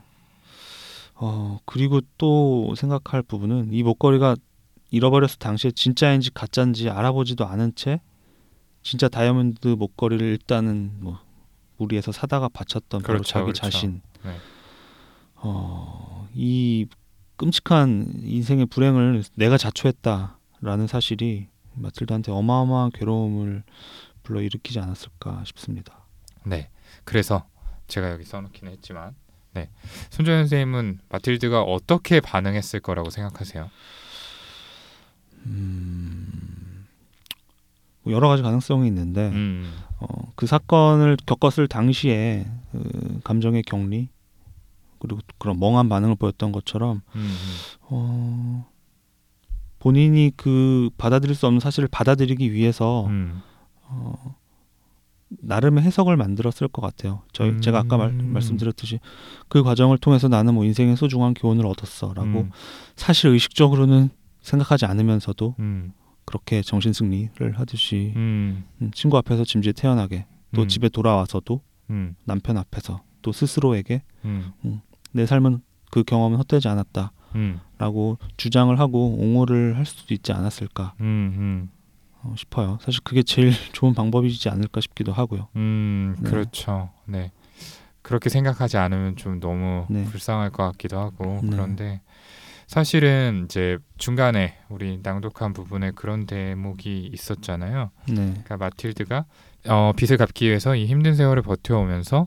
어 1.14 1.58
그리고 1.64 2.00
또 2.18 2.74
생각할 2.76 3.22
부분은 3.22 3.72
이 3.72 3.82
목걸이가 3.82 4.36
잃어버렸을 4.90 5.38
당시에 5.38 5.70
진짜인지 5.70 6.32
가짜인지 6.32 6.90
알아보지도 6.90 7.46
않은 7.46 7.74
채 7.74 8.00
진짜 8.82 9.08
다이아몬드 9.08 9.68
목걸이를 9.68 10.26
일단은 10.26 10.92
뭐 10.98 11.18
무리해서 11.76 12.12
사다가 12.12 12.48
바쳤던 12.48 13.02
바로 13.02 13.14
그렇죠, 13.14 13.32
자기 13.32 13.44
그렇죠. 13.44 13.62
자신. 13.62 14.02
네. 14.24 14.36
어 15.36 16.14
이 16.34 16.86
끔찍한 17.36 18.20
인생의 18.22 18.66
불행을 18.66 19.22
내가 19.36 19.56
자초했다라는 19.56 20.86
사실이 20.88 21.48
마틸다한테 21.74 22.32
어마어마한 22.32 22.90
괴로움을 22.92 23.64
불러일으키지 24.22 24.78
않았을까 24.80 25.44
싶습니다. 25.46 26.04
네. 26.44 26.70
그래서 27.04 27.46
제가 27.88 28.10
여기 28.12 28.24
써놓기는 28.24 28.72
했지만, 28.72 29.14
네. 29.54 29.68
손정현 30.10 30.42
선생님은 30.42 30.98
마틸드가 31.08 31.62
어떻게 31.62 32.20
반응했을 32.20 32.80
거라고 32.80 33.10
생각하세요? 33.10 33.70
음, 35.46 36.86
뭐 38.02 38.12
여러 38.12 38.28
가지 38.28 38.42
가능성이 38.42 38.88
있는데 38.88 39.28
음, 39.28 39.72
어, 40.00 40.32
그 40.34 40.46
사건을 40.46 41.16
겪었을 41.24 41.68
당시에 41.68 42.46
그 42.72 43.20
감정의 43.24 43.62
격리 43.62 44.08
그리고 44.98 45.20
그런 45.38 45.58
멍한 45.60 45.88
반응을 45.88 46.16
보였던 46.16 46.52
것처럼 46.52 47.02
음, 47.14 47.20
음. 47.20 47.56
어, 47.82 48.70
본인이 49.78 50.32
그 50.36 50.90
받아들일 50.96 51.34
수 51.34 51.46
없는 51.46 51.60
사실을 51.60 51.88
받아들이기 51.88 52.52
위해서 52.52 53.06
음. 53.06 53.42
어, 53.82 54.34
나름의 55.40 55.82
해석을 55.84 56.16
만들었을 56.16 56.68
것 56.68 56.82
같아요. 56.82 57.22
저희 57.32 57.50
음. 57.50 57.60
제가 57.60 57.78
아까 57.80 57.96
말, 57.96 58.12
말씀드렸듯이 58.12 59.00
그 59.48 59.62
과정을 59.62 59.98
통해서 59.98 60.28
나는 60.28 60.54
뭐 60.54 60.64
인생의 60.64 60.96
소중한 60.96 61.34
교훈을 61.34 61.66
얻었어라고 61.66 62.40
음, 62.40 62.50
사실 62.96 63.30
의식적으로는 63.30 64.10
생각하지 64.40 64.86
않으면서도 64.86 65.54
음, 65.58 65.92
그렇게 66.24 66.62
정신 66.62 66.92
승리를 66.92 67.58
하듯이 67.58 68.12
음, 68.16 68.64
음, 68.80 68.90
친구 68.94 69.16
앞에서 69.18 69.44
짐짓 69.44 69.76
태어나게 69.76 70.26
또 70.54 70.62
음, 70.62 70.68
집에 70.68 70.88
돌아와서도 70.88 71.60
음, 71.90 72.16
남편 72.24 72.56
앞에서 72.56 73.02
또 73.22 73.32
스스로에게 73.32 74.02
음, 74.24 74.52
내 75.12 75.26
삶은 75.26 75.60
그 75.90 76.02
경험은 76.02 76.38
헛되지 76.38 76.68
않았다라고 76.68 78.18
음, 78.20 78.28
주장을 78.36 78.78
하고 78.78 79.16
옹호를 79.18 79.76
할 79.76 79.86
수도 79.86 80.14
있지 80.14 80.32
않았을까. 80.32 80.94
음, 81.00 81.68
어, 81.68 81.74
싶어요. 82.36 82.78
사실 82.80 83.00
그게 83.04 83.22
제일 83.22 83.52
좋은 83.72 83.94
방법이지 83.94 84.48
않을까 84.48 84.80
싶기도 84.80 85.12
하고요. 85.12 85.48
음, 85.56 86.16
네. 86.20 86.30
그렇죠. 86.30 86.90
네. 87.06 87.32
그렇게 88.02 88.28
생각하지 88.28 88.76
않으면 88.76 89.16
좀 89.16 89.40
너무 89.40 89.86
네. 89.88 90.04
불쌍할 90.04 90.50
것 90.50 90.64
같기도 90.64 90.98
하고 90.98 91.40
네. 91.42 91.50
그런데 91.50 92.00
사실은 92.66 93.42
이제 93.44 93.78
중간에 93.98 94.56
우리 94.68 94.98
낭독한 95.02 95.52
부분에 95.52 95.92
그런 95.92 96.26
대목이 96.26 97.10
있었잖아요. 97.12 97.90
네, 98.08 98.14
그러니까 98.14 98.56
마틸드가 98.56 99.26
어, 99.68 99.92
빚을 99.96 100.16
갚기 100.16 100.46
위해서 100.46 100.74
이 100.74 100.86
힘든 100.86 101.14
세월을 101.14 101.42
버텨오면서 101.42 102.26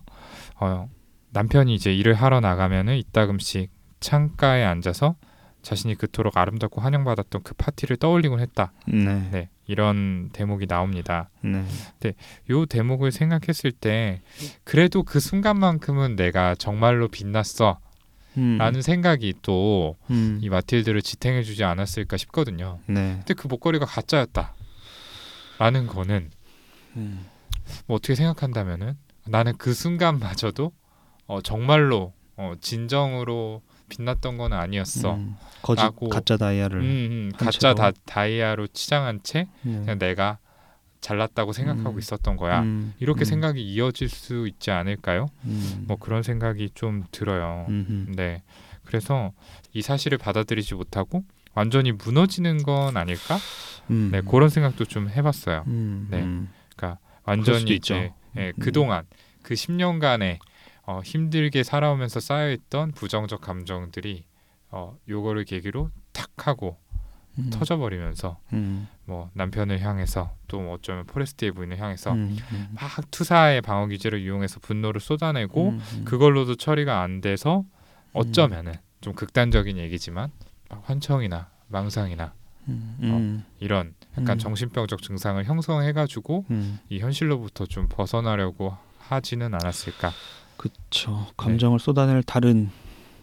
어, 0.59 0.89
남편이 1.31 1.73
이제 1.73 1.93
일을 1.93 2.13
하러 2.13 2.39
나가면은 2.39 2.97
이따금씩 2.97 3.71
창가에 3.99 4.63
앉아서 4.63 5.15
자신이 5.61 5.95
그토록 5.95 6.37
아름답고 6.37 6.81
환영받았던 6.81 7.43
그 7.43 7.53
파티를 7.55 7.97
떠올리곤 7.97 8.39
했다. 8.39 8.71
네, 8.87 9.29
네, 9.31 9.49
이런 9.67 10.29
대목이 10.31 10.65
나옵니다. 10.65 11.29
네, 11.99 12.13
요 12.49 12.65
대목을 12.65 13.11
생각했을 13.11 13.71
때 13.71 14.21
그래도 14.63 15.03
그 15.03 15.19
순간만큼은 15.19 16.15
내가 16.15 16.55
정말로 16.55 17.07
빛났어 17.07 17.79
음, 18.37 18.57
라는 18.57 18.81
생각이 18.81 19.33
또이 19.41 19.93
음, 20.11 20.41
마틸드를 20.49 21.01
지탱해주지 21.01 21.63
않았을까 21.63 22.17
싶거든요. 22.17 22.79
네, 22.85 23.15
근데 23.17 23.33
그 23.33 23.47
목걸이가 23.47 23.85
가짜였다 23.85 24.53
라는 25.59 25.87
거는 25.87 26.31
음, 26.95 27.25
뭐 27.87 27.97
어떻게 27.97 28.15
생각한다면은 28.15 28.95
나는 29.25 29.57
그 29.57 29.73
순간마저도 29.73 30.71
어, 31.25 31.41
정말로 31.41 32.13
어, 32.37 32.53
진정으로 32.61 33.61
빛났던 33.89 34.37
건 34.37 34.53
아니었어. 34.53 35.15
음, 35.15 35.19
음, 35.19 35.35
거짓 35.61 35.83
라고. 35.83 36.09
가짜 36.09 36.37
다이아를 36.37 36.81
음, 36.81 37.31
한 37.35 37.45
가짜. 37.45 37.73
다, 37.73 37.91
다이아로 38.05 38.67
치장한 38.67 39.21
채 39.23 39.47
네. 39.61 39.79
그냥 39.79 39.99
내가 39.99 40.37
잘났다고 41.01 41.53
생각하고 41.53 41.91
음. 41.91 41.99
있었던 41.99 42.37
거야. 42.37 42.61
음, 42.61 42.93
이렇게 42.99 43.21
음, 43.21 43.25
생각이 43.25 43.61
이어질 43.61 44.09
수 44.09 44.47
있지 44.47 44.71
않을까요? 44.71 45.27
음, 45.45 45.85
뭐 45.87 45.97
그런 45.97 46.23
생각이 46.23 46.71
좀 46.73 47.03
들어요. 47.11 47.65
음흠. 47.69 48.11
네. 48.15 48.43
그래서 48.83 49.31
이 49.73 49.81
사실을 49.81 50.17
받아들이지 50.17 50.75
못하고 50.75 51.23
완전히 51.53 51.91
무너지는 51.91 52.63
건 52.63 52.97
아닐까? 52.97 53.37
음, 53.89 54.09
네, 54.11 54.21
그런 54.21 54.49
생각도 54.49 54.85
좀 54.85 55.09
해봤어요. 55.09 55.63
음, 55.67 56.07
네. 56.09 56.21
음, 56.21 56.49
완전히. 57.27 57.75
이제 57.75 58.13
예, 58.37 58.47
음. 58.47 58.53
그동안 58.59 59.05
그 59.43 59.53
10년간의 59.53 60.39
어, 60.87 61.01
힘들게 61.03 61.63
살아오면서 61.63 62.21
쌓여있던 62.21 62.93
부정적 62.93 63.41
감정들이 63.41 64.23
어, 64.71 64.97
요거를 65.07 65.43
계기로 65.43 65.91
탁 66.13 66.47
하고 66.47 66.77
음, 67.37 67.49
터져버리면서 67.49 68.39
음, 68.53 68.87
뭐 69.05 69.29
남편을 69.33 69.81
향해서 69.81 70.33
또뭐 70.47 70.75
어쩌면 70.75 71.05
포레스트의 71.05 71.51
부인을 71.51 71.77
향해서 71.77 72.13
음, 72.13 72.37
음, 72.51 72.67
막 72.71 73.11
투사의 73.11 73.61
방어 73.61 73.87
기제를 73.87 74.21
이용해서 74.21 74.61
분노를 74.61 75.01
쏟아내고 75.01 75.69
음, 75.69 75.81
음, 75.93 76.05
그걸로도 76.05 76.55
처리가 76.55 77.01
안 77.01 77.19
돼서 77.19 77.65
어쩌면은 78.13 78.73
좀 79.01 79.13
극단적인 79.13 79.77
얘기지만 79.77 80.31
막 80.69 80.83
환청이나 80.85 81.49
망상이나 81.67 82.33
음, 82.69 82.97
음, 83.01 83.45
이런 83.59 83.93
약간 84.13 84.37
음. 84.37 84.39
정신병적 84.39 85.01
증상을 85.01 85.43
형성해가지고 85.43 86.45
음. 86.49 86.79
이 86.89 86.99
현실로부터 86.99 87.65
좀 87.65 87.87
벗어나려고 87.89 88.75
하지는 88.99 89.53
않았을까. 89.53 90.11
그쵸. 90.57 91.27
감정을 91.37 91.79
쏟아낼 91.79 92.23
다른 92.23 92.69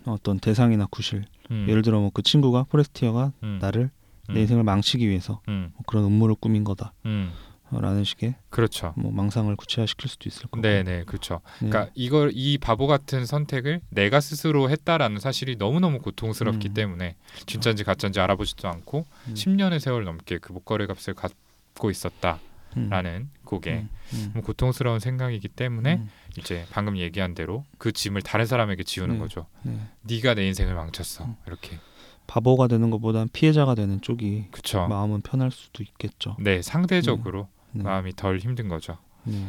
어떤 0.07 0.39
대상이나 0.39 0.87
구실. 0.91 1.25
음, 1.51 1.67
예를 1.69 1.83
들어 1.83 2.01
뭐 2.01 2.11
그 2.15 2.23
친구가 2.23 2.65
포레스티어가 2.71 3.33
음, 3.43 3.59
나를 3.61 3.91
음, 4.31 4.35
내 4.35 4.41
인생을 4.43 4.63
망치기 4.63 5.07
위해서 5.09 5.41
음, 5.49 5.71
뭐 5.75 5.83
그런 5.87 6.05
음모를 6.05 6.37
꾸민 6.41 6.65
거다라고 6.65 6.95
음, 7.07 7.33
라는 7.71 8.05
식의 8.05 8.35
그렇죠. 8.51 8.95
뭐 8.97 9.11
망상을 9.13 9.55
구체화시킬 9.57 10.09
수도 10.09 10.29
있을 10.29 10.43
거고. 10.45 10.61
네, 10.63 10.83
네, 10.83 11.05
그렇죠. 11.05 11.41
네. 11.61 11.69
그러니까 11.69 11.91
이걸 11.95 12.31
이 12.35 12.57
바보 12.59 12.87
같은 12.87 13.27
선택을 13.27 13.81
내가 13.91 14.21
스스로 14.21 14.71
했다라는 14.71 15.19
사실이 15.21 15.57
너무 15.57 15.81
너무 15.81 15.99
고통스럽기 15.99 16.69
음. 16.69 16.75
때문에 16.75 17.17
진짜인지 17.47 17.85
가짜인지 17.85 18.21
알아보지도 18.21 18.69
않고 18.69 19.05
음. 19.29 19.35
10년의 19.35 19.81
세월 19.81 20.05
넘게 20.05 20.39
그 20.39 20.53
목걸이 20.53 20.87
값을 20.87 21.15
갖고 21.15 21.91
있었다 21.91 22.39
라는 22.91 23.11
음. 23.13 23.31
그게 23.45 23.87
음. 24.13 24.33
음. 24.37 24.43
고통스러운 24.43 24.99
생각이기 25.01 25.49
때문에 25.49 25.95
음. 25.97 26.09
이제 26.39 26.67
방금 26.71 26.97
얘기한 26.99 27.35
대로 27.35 27.65
그 27.79 27.93
짐을 27.93 28.23
다른 28.23 28.47
사람에게 28.47 28.83
지우는 28.85 29.15
네. 29.17 29.21
거죠. 29.21 29.47
네. 29.63 29.79
네가 30.03 30.35
내 30.35 30.47
인생을 30.47 30.75
망쳤어. 30.75 31.25
음. 31.25 31.37
이렇게. 31.47 31.79
바보가 32.27 32.69
되는 32.69 32.89
것보단 32.91 33.29
피해자가 33.33 33.75
되는 33.75 34.01
쪽이 34.01 34.47
그렇죠. 34.51 34.89
마음은 34.89 35.21
편할 35.21 35.51
수도 35.51 35.83
있겠죠. 35.83 36.37
네, 36.41 36.63
상대적으로 36.63 37.49
네. 37.73 37.83
마음이 37.83 38.17
덜 38.17 38.39
힘든 38.39 38.69
거죠. 38.69 38.97
네. 39.25 39.47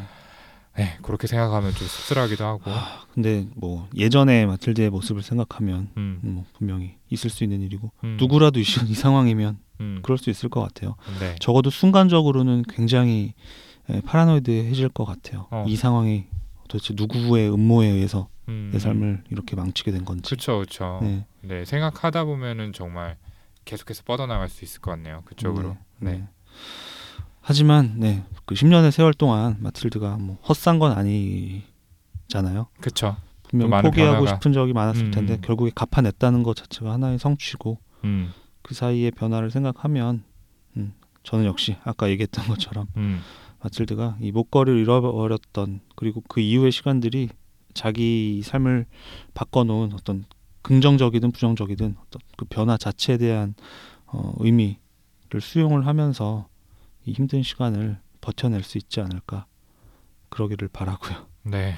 네, 0.78 0.98
그렇게 1.02 1.26
생각하면 1.26 1.72
좀 1.74 1.88
씁쓸하기도 1.88 2.44
하고. 2.44 2.70
근데 3.14 3.48
뭐 3.56 3.88
예전에 3.96 4.46
마틸드의 4.46 4.90
모습을 4.90 5.22
생각하면 5.24 5.90
음, 5.96 6.20
뭐 6.22 6.46
분명히 6.58 6.96
있을 7.10 7.30
수 7.30 7.46
있는 7.46 7.62
일이고 7.62 7.92
음, 8.04 8.18
누구라도 8.20 8.60
이, 8.60 8.64
시- 8.64 8.86
이 8.86 8.94
상황이면 8.94 9.58
음, 9.80 10.00
그럴 10.04 10.18
수 10.18 10.30
있을 10.30 10.50
것 10.50 10.62
같아요. 10.62 10.96
네, 11.20 11.36
적어도 11.40 11.70
순간적으로는 11.70 12.64
굉장히 12.70 13.34
에, 13.90 14.02
파라노이드해질 14.02 14.90
것 14.90 15.06
같아요. 15.06 15.48
어. 15.52 15.66
이 15.68 15.76
상황이 15.76 16.26
도대체 16.68 16.94
누구의 16.96 17.54
음모에 17.54 17.88
의해서 17.88 18.28
음, 18.48 18.70
내 18.72 18.80
삶을 18.80 19.24
이렇게 19.32 19.56
망치게 19.56 19.92
된 19.92 20.06
건지. 20.06 20.24
그렇죠, 20.30 20.58
그렇죠. 20.58 21.00
네. 21.02 21.26
네. 21.42 21.66
생각하다 21.66 22.26
보면은 22.26 22.74
정말 22.74 23.18
계속해서 23.66 24.04
뻗어나갈 24.06 24.50
수 24.50 24.64
있을 24.64 24.82
것 24.82 24.92
같네요. 24.92 25.22
그쪽으로. 25.26 25.78
네. 26.00 26.12
네, 26.12 26.28
하지만 27.42 27.96
네, 28.00 28.24
그 28.46 28.56
10년의 28.56 28.92
세월 28.92 29.14
동안 29.14 29.58
마틸드가 29.60 30.18
뭐 30.18 30.38
헛산 30.48 30.80
건 30.80 30.92
아니잖아요. 30.94 32.68
그렇죠. 32.80 33.18
분명 33.50 33.70
많은 33.70 33.90
포기하고 33.90 34.18
변화가. 34.20 34.36
싶은 34.38 34.54
적이 34.54 34.74
많았을 34.74 35.06
음. 35.06 35.12
텐데 35.12 35.38
결국에 35.42 35.72
갚아냈다는 35.74 36.44
것 36.44 36.56
자체가 36.56 36.92
하나의 36.94 37.20
성취고 37.20 37.80
음, 38.04 38.32
그 38.66 38.74
사이의 38.74 39.12
변화를 39.12 39.52
생각하면 39.52 40.24
음, 40.76 40.96
저는 41.22 41.46
역시 41.46 41.78
아까 41.84 42.10
얘기했던 42.10 42.48
것처럼 42.48 42.88
음, 42.98 43.22
마틸드가 43.62 44.18
이 44.20 44.32
목걸이를 44.32 44.80
잃어버렸던 44.80 45.82
그리고 45.96 46.24
그 46.28 46.40
이후의 46.40 46.72
시간들이 46.72 47.30
자기 47.76 48.42
삶을 48.44 48.88
바꿔놓은 49.36 49.94
어떤 49.94 50.26
긍정적이든 50.64 51.32
부정적이든 51.32 51.96
어떤 52.00 52.22
그 52.38 52.46
변화 52.46 52.76
자체에 52.76 53.20
대한 53.20 53.54
어, 54.08 54.34
의미를 54.40 54.80
수용을 55.40 55.86
하면서 55.86 56.48
이 57.06 57.12
힘든 57.12 57.44
시간을 57.44 58.00
버텨낼 58.20 58.64
수 58.64 58.80
있지 58.80 59.00
않을까 59.00 59.46
그러기를 60.30 60.70
바라고요. 60.70 61.28
네, 61.44 61.76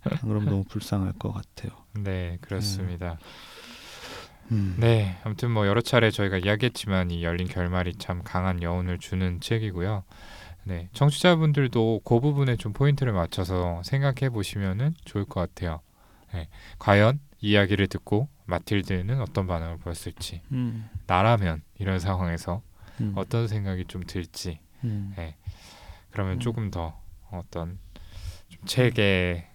안 0.00 0.16
그럼 0.26 0.46
너무 0.46 0.64
불쌍할 0.64 1.12
것 1.18 1.30
같아요. 1.30 1.72
네, 1.92 2.38
그렇습니다. 2.40 3.18
음. 3.20 3.61
네, 4.78 5.18
아무튼 5.24 5.50
뭐 5.50 5.66
여러 5.66 5.80
차례 5.80 6.10
저희가 6.10 6.38
이야기했지만 6.38 7.10
이 7.10 7.24
열린 7.24 7.48
결말이 7.48 7.94
참 7.96 8.22
강한 8.22 8.62
여운을 8.62 8.98
주는 8.98 9.40
책이고요. 9.40 10.04
네, 10.64 10.88
청취자분들도 10.92 12.02
그 12.04 12.20
부분에 12.20 12.56
좀 12.56 12.72
포인트를 12.72 13.12
맞춰서 13.12 13.82
생각해 13.84 14.30
보시면은 14.30 14.94
좋을 15.04 15.24
것 15.24 15.40
같아요. 15.40 15.80
네, 16.32 16.48
과연 16.78 17.18
이 17.40 17.50
이야기를 17.50 17.88
듣고 17.88 18.28
마틸드는 18.46 19.20
어떤 19.20 19.46
반응을 19.46 19.78
보였을지, 19.78 20.42
음. 20.52 20.88
나라면 21.06 21.62
이런 21.78 21.98
상황에서 21.98 22.62
음. 23.00 23.12
어떤 23.16 23.48
생각이 23.48 23.86
좀 23.86 24.04
들지, 24.06 24.60
음. 24.84 25.12
네, 25.16 25.36
그러면 26.10 26.34
음. 26.34 26.40
조금 26.40 26.70
더 26.70 27.00
어떤 27.30 27.78
좀 28.48 28.64
책의 28.66 29.48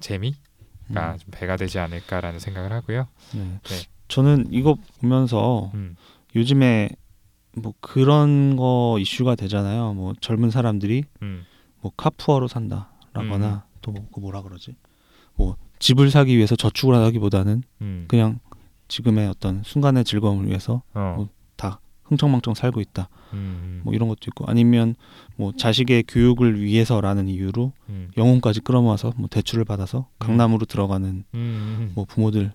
재미가 0.00 1.12
음. 1.12 1.18
좀 1.18 1.30
배가 1.30 1.56
되지 1.56 1.78
않을까라는 1.78 2.38
생각을 2.40 2.72
하고요. 2.72 3.08
네. 3.34 3.60
네. 3.62 3.91
저는 4.12 4.46
이거 4.50 4.76
보면서 5.00 5.70
음, 5.74 5.96
요즘에 6.36 6.90
뭐 7.56 7.72
그런 7.80 8.56
거 8.56 8.98
이슈가 9.00 9.34
되잖아요. 9.34 9.94
뭐 9.94 10.12
젊은 10.20 10.50
사람들이 10.50 11.04
음, 11.22 11.44
뭐 11.80 11.92
카푸어로 11.96 12.46
산다라거나 12.48 13.64
또그 13.80 14.20
뭐라 14.20 14.42
그러지? 14.42 14.76
뭐 15.34 15.56
집을 15.78 16.10
사기 16.10 16.36
위해서 16.36 16.56
저축을 16.56 16.94
하기보다는 16.94 17.62
음, 17.80 18.04
그냥 18.06 18.38
지금의 18.88 19.28
어떤 19.28 19.62
순간의 19.64 20.04
즐거움을 20.04 20.46
위해서 20.46 20.82
어, 20.94 21.14
뭐 21.16 21.28
흥청망청 22.12 22.54
살고 22.54 22.80
있다. 22.80 23.08
음, 23.32 23.80
뭐 23.84 23.94
이런 23.94 24.08
것도 24.08 24.20
있고 24.28 24.44
아니면 24.46 24.94
뭐 25.36 25.52
자식의 25.56 26.04
교육을 26.08 26.60
위해서라는 26.60 27.28
이유로 27.28 27.72
음, 27.88 28.10
영혼까지 28.16 28.60
끌어모아서 28.60 29.12
뭐 29.16 29.28
대출을 29.28 29.64
받아서 29.64 30.08
강남으로 30.18 30.66
들어가는 30.66 31.24
음, 31.34 31.92
뭐 31.94 32.04
부모들 32.04 32.52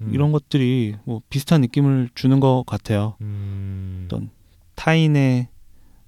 음, 0.00 0.10
이런 0.12 0.32
것들이 0.32 0.96
뭐 1.04 1.22
비슷한 1.28 1.60
느낌을 1.62 2.10
주는 2.14 2.40
것 2.40 2.64
같아요. 2.66 3.16
음, 3.20 4.04
어떤 4.06 4.30
타인의 4.74 5.48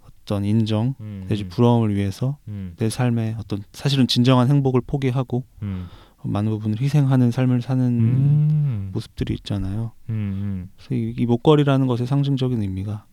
어떤 0.02 0.44
인정 0.44 0.94
음, 1.00 1.26
내지 1.28 1.48
부러움을 1.48 1.94
위해서 1.94 2.38
음, 2.48 2.74
내 2.76 2.88
삶의 2.88 3.36
어떤 3.38 3.62
사실은 3.72 4.06
진정한 4.06 4.48
행복을 4.48 4.80
포기하고 4.86 5.44
음, 5.62 5.88
많은 6.22 6.50
부분을 6.52 6.80
희생하는 6.80 7.30
삶을 7.30 7.62
사는 7.62 7.84
음, 7.84 8.90
모습들이 8.92 9.34
있잖아요. 9.34 9.92
음, 10.08 10.70
그래서 10.76 10.94
이, 10.94 11.14
이 11.18 11.26
목걸이라는 11.26 11.86
것의 11.86 12.06
상징적인 12.06 12.62
의미가 12.62 13.06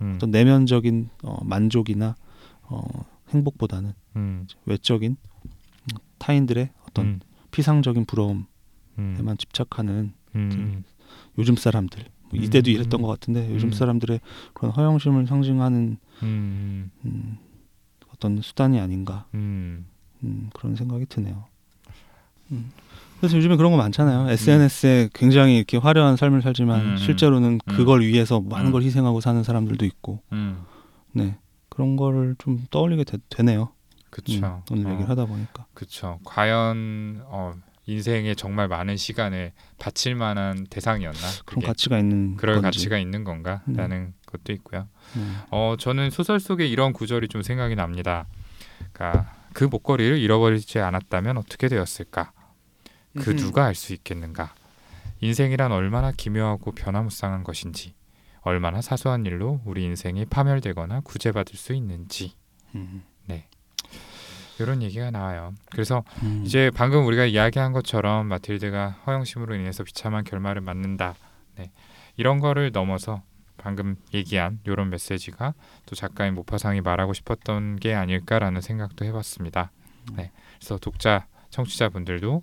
음, 0.00 0.12
어떤 0.14 0.30
내면적인 0.30 1.10
어, 1.24 1.44
만족이나 1.44 2.14
어, 2.62 2.82
행복보다는 3.30 3.92
음, 4.16 4.46
외적인 4.66 5.16
음, 5.16 5.96
타인들의 6.18 6.70
어떤 6.88 7.06
음, 7.06 7.20
피상적인 7.50 8.06
부러움에만 8.06 8.46
음, 8.98 9.36
집착하는 9.36 10.14
음, 10.34 10.84
요즘 11.38 11.56
사람들 11.56 12.04
뭐 12.30 12.40
이때도 12.40 12.70
음. 12.70 12.74
이랬던 12.74 13.02
것 13.02 13.08
같은데 13.08 13.52
요즘 13.52 13.68
음. 13.68 13.72
사람들의 13.72 14.20
그런 14.54 14.72
허영심을 14.72 15.26
상징하는 15.26 15.98
음, 16.22 16.90
음, 17.04 17.38
어떤 18.12 18.40
수단이 18.40 18.80
아닌가 18.80 19.26
음, 19.34 19.86
음, 20.24 20.50
그런 20.54 20.76
생각이 20.76 21.06
드네요. 21.06 21.44
음. 22.50 22.70
그래서 23.18 23.36
요즘에 23.36 23.56
그런 23.56 23.70
거 23.70 23.78
많잖아요. 23.78 24.28
SNS에 24.30 25.08
굉장히 25.14 25.56
이렇게 25.56 25.76
화려한 25.76 26.16
삶을 26.16 26.42
살지만 26.42 26.80
음, 26.80 26.90
음. 26.92 26.96
실제로는 26.96 27.60
음. 27.66 27.76
그걸 27.76 28.00
위해서 28.00 28.40
많은 28.40 28.66
음. 28.66 28.72
걸 28.72 28.82
희생하고 28.82 29.20
사는 29.20 29.42
사람들도 29.44 29.84
있고, 29.86 30.20
음, 30.32 30.64
네 31.12 31.36
그런 31.68 31.96
거를 31.96 32.34
좀 32.38 32.66
떠올리게 32.70 33.04
되, 33.04 33.42
네요 33.44 33.70
그쵸. 34.10 34.62
오늘 34.70 34.86
어, 34.86 34.90
얘기를 34.90 35.08
하다 35.08 35.26
보니까. 35.26 35.66
그쵸. 35.72 36.18
과연 36.24 37.22
어, 37.26 37.54
인생에 37.86 38.34
정말 38.34 38.68
많은 38.68 38.96
시간을 38.96 39.52
바칠 39.78 40.14
만한 40.14 40.66
대상이었나? 40.70 41.18
그런 41.44 41.60
그게 41.60 41.66
가치가 41.66 41.98
있는 41.98 42.36
그럴 42.36 42.56
건지. 42.56 42.66
가치가 42.66 42.98
있는 42.98 43.24
건가라는 43.24 44.14
것도 44.26 44.52
있고요. 44.52 44.88
음. 45.16 45.40
어, 45.50 45.74
저는 45.78 46.10
소설 46.10 46.38
속에 46.38 46.66
이런 46.66 46.92
구절이 46.92 47.28
좀 47.28 47.42
생각이 47.42 47.74
납니다. 47.74 48.26
그러니까 48.92 49.34
그 49.52 49.64
목걸이를 49.64 50.18
잃어버리지 50.18 50.78
않았다면 50.78 51.36
어떻게 51.38 51.68
되었을까? 51.68 52.32
그 53.18 53.32
음흠. 53.32 53.36
누가 53.36 53.66
알 53.66 53.74
수 53.74 53.92
있겠는가? 53.92 54.54
인생이란 55.20 55.70
얼마나 55.72 56.10
기묘하고 56.12 56.72
변화무쌍한 56.72 57.44
것인지, 57.44 57.94
얼마나 58.40 58.80
사소한 58.80 59.24
일로 59.26 59.60
우리 59.64 59.84
인생이 59.84 60.24
파멸되거나 60.26 61.00
구제받을 61.00 61.54
수 61.54 61.74
있는지 61.74 62.34
음. 62.74 63.04
이런 64.62 64.82
얘기가 64.82 65.10
나와요. 65.10 65.52
그래서 65.70 66.04
음. 66.22 66.42
이제 66.44 66.70
방금 66.74 67.06
우리가 67.06 67.26
이야기한 67.26 67.72
것처럼 67.72 68.26
마틸드가 68.28 68.96
허영심으로 69.06 69.54
인해서 69.56 69.84
비참한 69.84 70.24
결말을 70.24 70.62
맞는다. 70.62 71.14
네. 71.56 71.70
이런 72.16 72.40
거를 72.40 72.70
넘어서 72.72 73.22
방금 73.56 73.96
얘기한 74.12 74.60
이런 74.64 74.90
메시지가 74.90 75.54
또 75.86 75.94
작가인 75.94 76.34
모파상이 76.34 76.80
말하고 76.80 77.12
싶었던 77.12 77.76
게 77.76 77.94
아닐까라는 77.94 78.60
생각도 78.60 79.04
해봤습니다. 79.04 79.70
네. 80.16 80.30
그래서 80.58 80.78
독자, 80.78 81.26
청취자분들도 81.50 82.42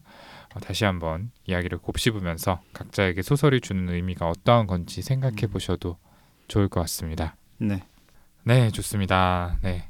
어, 0.56 0.60
다시 0.60 0.86
한번 0.86 1.32
이야기를 1.46 1.80
곱씹으면서 1.80 2.62
각자에게 2.74 3.22
소설이 3.22 3.60
주는 3.62 3.89
의미가 3.89 4.28
어떠한 4.30 4.68
건지 4.68 5.02
생각해 5.02 5.48
보셔도 5.52 5.98
좋을 6.48 6.70
것 6.70 6.80
같습니다. 6.82 7.36
네. 7.58 7.84
네, 8.44 8.70
좋습니다. 8.72 9.58
네. 9.62 9.89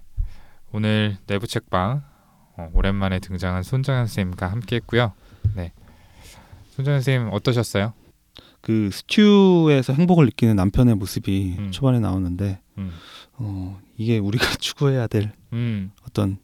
오늘 0.72 1.18
내부 1.28 1.48
책방 1.48 2.04
어, 2.60 2.70
오랜만에 2.74 3.20
등장한 3.20 3.64
손정현 3.64 4.08
선생님과 4.08 4.48
함께했고요. 4.52 5.14
네. 5.56 5.72
손정현 6.72 7.00
선생님 7.02 7.34
어떠셨어요? 7.34 7.94
그 8.62 8.90
스튜에서 8.92 9.94
행복을 9.94 10.26
느끼는 10.26 10.58
남편의 10.58 10.96
모습이 10.96 11.56
음. 11.58 11.72
초반에 11.72 12.00
나오는데 12.00 12.60
음, 12.78 12.92
어, 13.38 13.80
이게 13.98 14.18
우리가 14.18 14.46
추구해야 14.60 15.08
될 15.08 15.32
음 15.54 15.92
어떤 16.08 16.38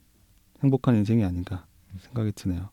행복한 0.63 0.95
인생이 0.95 1.24
아닌가 1.24 1.66
생각이 1.99 2.32
드네요. 2.34 2.70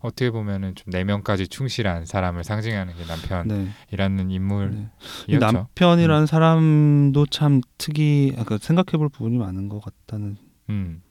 어떻게 0.00 0.30
보면은 0.32 0.74
좀 0.74 0.90
내면까지 0.90 1.46
충실한 1.46 2.04
사람을 2.04 2.42
상징하는 2.42 2.92
게 2.96 3.04
남편이라는 3.06 4.28
네. 4.28 4.34
인물이었죠. 4.34 4.78
네. 4.80 4.90
이 5.28 5.38
남편이라는 5.38 6.26
사람도 6.26 7.26
참 7.26 7.60
특이, 7.78 8.34
아까 8.36 8.58
생각해볼 8.58 9.08
부분이 9.10 9.38
많은 9.38 9.68
것 9.68 9.80
같다는 9.80 10.36
음, 10.70 11.02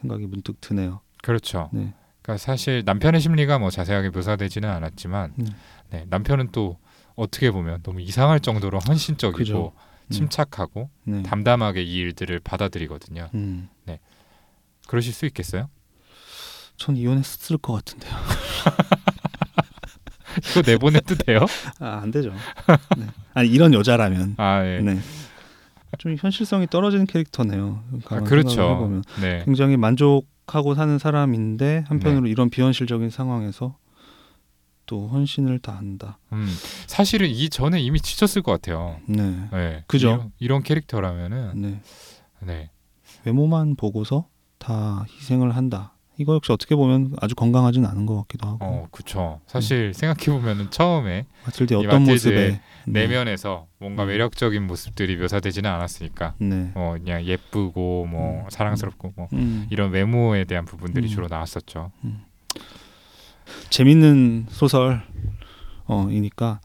생각이 0.00 0.26
문득 0.26 0.60
드네요. 0.60 1.00
그렇죠. 1.22 1.68
네. 1.72 1.92
그러니까 2.22 2.42
사실 2.42 2.82
남편의 2.84 3.20
심리가 3.20 3.58
뭐 3.58 3.70
자세하게 3.70 4.10
묘사되지는 4.10 4.68
않았지만 4.68 5.34
음. 5.38 5.46
네, 5.90 6.06
남편은 6.08 6.50
또 6.52 6.78
어떻게 7.16 7.50
보면 7.50 7.82
너무 7.82 8.00
이상할 8.00 8.40
정도로 8.40 8.78
헌신적이고 8.78 9.38
그죠. 9.38 9.72
음. 9.76 10.10
침착하고 10.10 10.90
네. 11.04 11.22
담담하게 11.22 11.82
이 11.82 11.96
일들을 11.96 12.40
받아들이거든요. 12.40 13.28
음. 13.34 13.68
그러실 14.90 15.12
수 15.12 15.24
있겠어요? 15.26 15.70
전 16.76 16.96
이혼했을 16.96 17.58
것 17.58 17.74
같은데요. 17.74 18.12
이거 20.50 20.62
내보내도 20.66 21.14
돼요? 21.14 21.46
아, 21.78 22.00
안 22.02 22.10
되죠. 22.10 22.32
네. 22.96 23.06
아니 23.34 23.50
이런 23.50 23.72
여자라면 23.72 24.34
아, 24.36 24.64
예. 24.64 24.80
네. 24.80 24.98
좀 25.98 26.16
현실성이 26.18 26.66
떨어지는 26.68 27.06
캐릭터네요. 27.06 27.82
아, 28.08 28.20
그렇죠. 28.20 29.02
네. 29.20 29.42
굉장히 29.44 29.76
만족하고 29.76 30.74
사는 30.74 30.98
사람인데 30.98 31.84
한편으로 31.88 32.26
이런 32.26 32.50
비현실적인 32.50 33.10
상황에서 33.10 33.76
또 34.86 35.06
헌신을 35.08 35.60
다한다. 35.60 36.18
음, 36.32 36.48
사실은 36.86 37.28
이 37.28 37.48
전에 37.48 37.80
이미 37.80 38.00
지쳤을 38.00 38.42
것 38.42 38.52
같아요. 38.52 38.96
네. 39.06 39.48
네. 39.52 39.84
그죠. 39.86 40.08
이런, 40.08 40.32
이런 40.38 40.62
캐릭터라면은 40.62 41.52
네. 41.54 41.80
네. 42.40 42.70
외모만 43.24 43.76
보고서 43.76 44.26
다 44.58 45.04
희생을 45.08 45.54
한다. 45.54 45.94
이거 46.20 46.34
역시 46.34 46.52
어떻게 46.52 46.74
보면 46.76 47.14
아주 47.20 47.34
건강하진 47.34 47.86
않은 47.86 48.04
것 48.04 48.16
같기도 48.16 48.46
하고. 48.46 48.58
어, 48.60 48.88
그쵸. 48.90 49.40
사실 49.46 49.94
생각해 49.94 50.38
보면은 50.38 50.70
처음에 50.70 51.24
마틸드 51.46 51.72
이 51.72 51.76
어떤 51.76 52.04
모습에 52.04 52.50
네. 52.50 52.60
내면에서 52.92 53.66
뭔가 53.78 54.04
음. 54.04 54.08
매력적인 54.08 54.66
모습들이 54.66 55.16
묘사되지는 55.16 55.68
않았으니까. 55.70 56.34
네. 56.38 56.70
어, 56.74 56.94
그냥 56.98 57.24
예쁘고 57.24 58.06
뭐 58.06 58.44
음. 58.44 58.50
사랑스럽고 58.50 59.12
뭐 59.16 59.28
음. 59.32 59.66
이런 59.70 59.90
외모에 59.90 60.44
대한 60.44 60.64
부분들이 60.64 61.06
음. 61.06 61.08
주로 61.08 61.26
나왔었죠. 61.28 61.90
재밌는 63.70 64.46
소설 64.48 65.02
어 65.86 66.06
이니까 66.10 66.60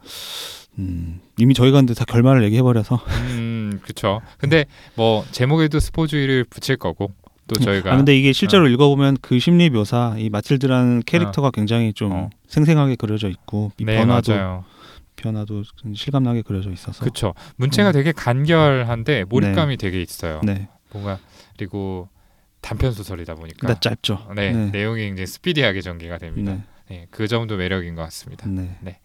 음, 0.78 1.20
이미 1.38 1.54
저희가 1.54 1.78
근데 1.80 1.94
다 1.94 2.06
결말을 2.06 2.44
얘기해 2.46 2.62
버려서 2.62 3.00
음, 3.32 3.80
그렇죠. 3.82 4.22
근데 4.38 4.66
뭐 4.96 5.26
제목에도 5.32 5.80
스포주의를 5.80 6.44
붙일 6.44 6.78
거고 6.78 7.12
또 7.48 7.56
저희가 7.60 7.94
아 7.94 7.98
근데 7.98 8.18
이게 8.18 8.34
실제로 8.34 8.68
읽어보면 8.68 9.18
그 9.22 9.40
심리 9.40 9.70
묘사 9.70 10.16
이 10.18 10.30
마틸드라는 10.30 11.04
캐릭터가 11.06 11.52
굉장히 11.52 11.94
좀 11.94 12.12
어. 12.12 12.30
생생하게 12.48 12.96
그려져 12.96 13.30
있고 13.30 13.72
이 13.80 13.86
네 13.86 13.98
변화도 13.98 14.34
맞아요. 14.34 14.64
변화도 15.16 15.64
실감나게 15.96 16.42
그려져 16.42 16.72
있어서 16.72 17.00
그렇죠. 17.00 17.34
문체가 17.58 17.92
음. 17.92 17.94
되게 17.94 18.12
간결한데 18.12 19.26
몰입감이 19.26 19.78
되게 19.78 20.02
있어요. 20.02 20.42
네 20.44 20.68
뭔가 20.92 21.20
그리고 21.58 22.10
단편 22.62 22.92
소설이다 22.92 23.36
보니까 23.36 23.68
근데 23.68 23.80
짧죠 23.80 24.32
네, 24.36 24.52
네. 24.52 24.72
내용이 24.72 25.04
굉장히 25.04 25.28
스피디하게 25.28 25.82
전개가 25.82 26.18
됩니다. 26.18 26.54
네. 26.54 26.64
네, 26.88 27.08
그 27.12 27.28
점도 27.28 27.58
매력인 27.58 27.96
것 27.96 28.02
같습니다. 28.04 28.48
네. 28.48 29.00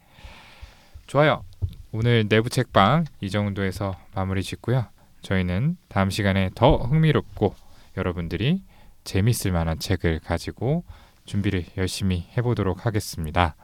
좋아요. 1.06 1.44
오늘 1.92 2.28
내부 2.28 2.48
책방 2.48 3.04
이 3.20 3.30
정도에서 3.30 3.96
마무리 4.14 4.42
짓고요. 4.42 4.86
저희는 5.22 5.76
다음 5.88 6.08
시간에 6.10 6.50
더 6.54 6.76
흥미롭고 6.76 7.54
여러분들이 7.96 8.62
재밌을 9.04 9.50
만한 9.50 9.78
책을 9.78 10.20
가지고 10.20 10.84
준비를 11.24 11.64
열심히 11.76 12.28
해보도록 12.36 12.86
하겠습니다. 12.86 13.56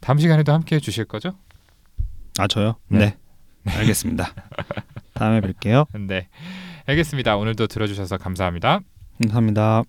다음 0.00 0.18
시간에도 0.18 0.52
함께 0.52 0.76
해주실 0.76 1.04
거죠? 1.04 1.32
아 2.38 2.46
저요 2.46 2.76
네. 2.88 3.16
네, 3.62 3.72
알겠습니다 3.72 4.34
다음에 5.14 5.40
뵐게요 5.40 5.86
네, 6.06 6.28
알겠습니다. 6.86 7.36
오늘도 7.36 7.66
들어주셔서 7.66 8.18
감사합니다. 8.18 8.80
감사합니다. 9.22 9.84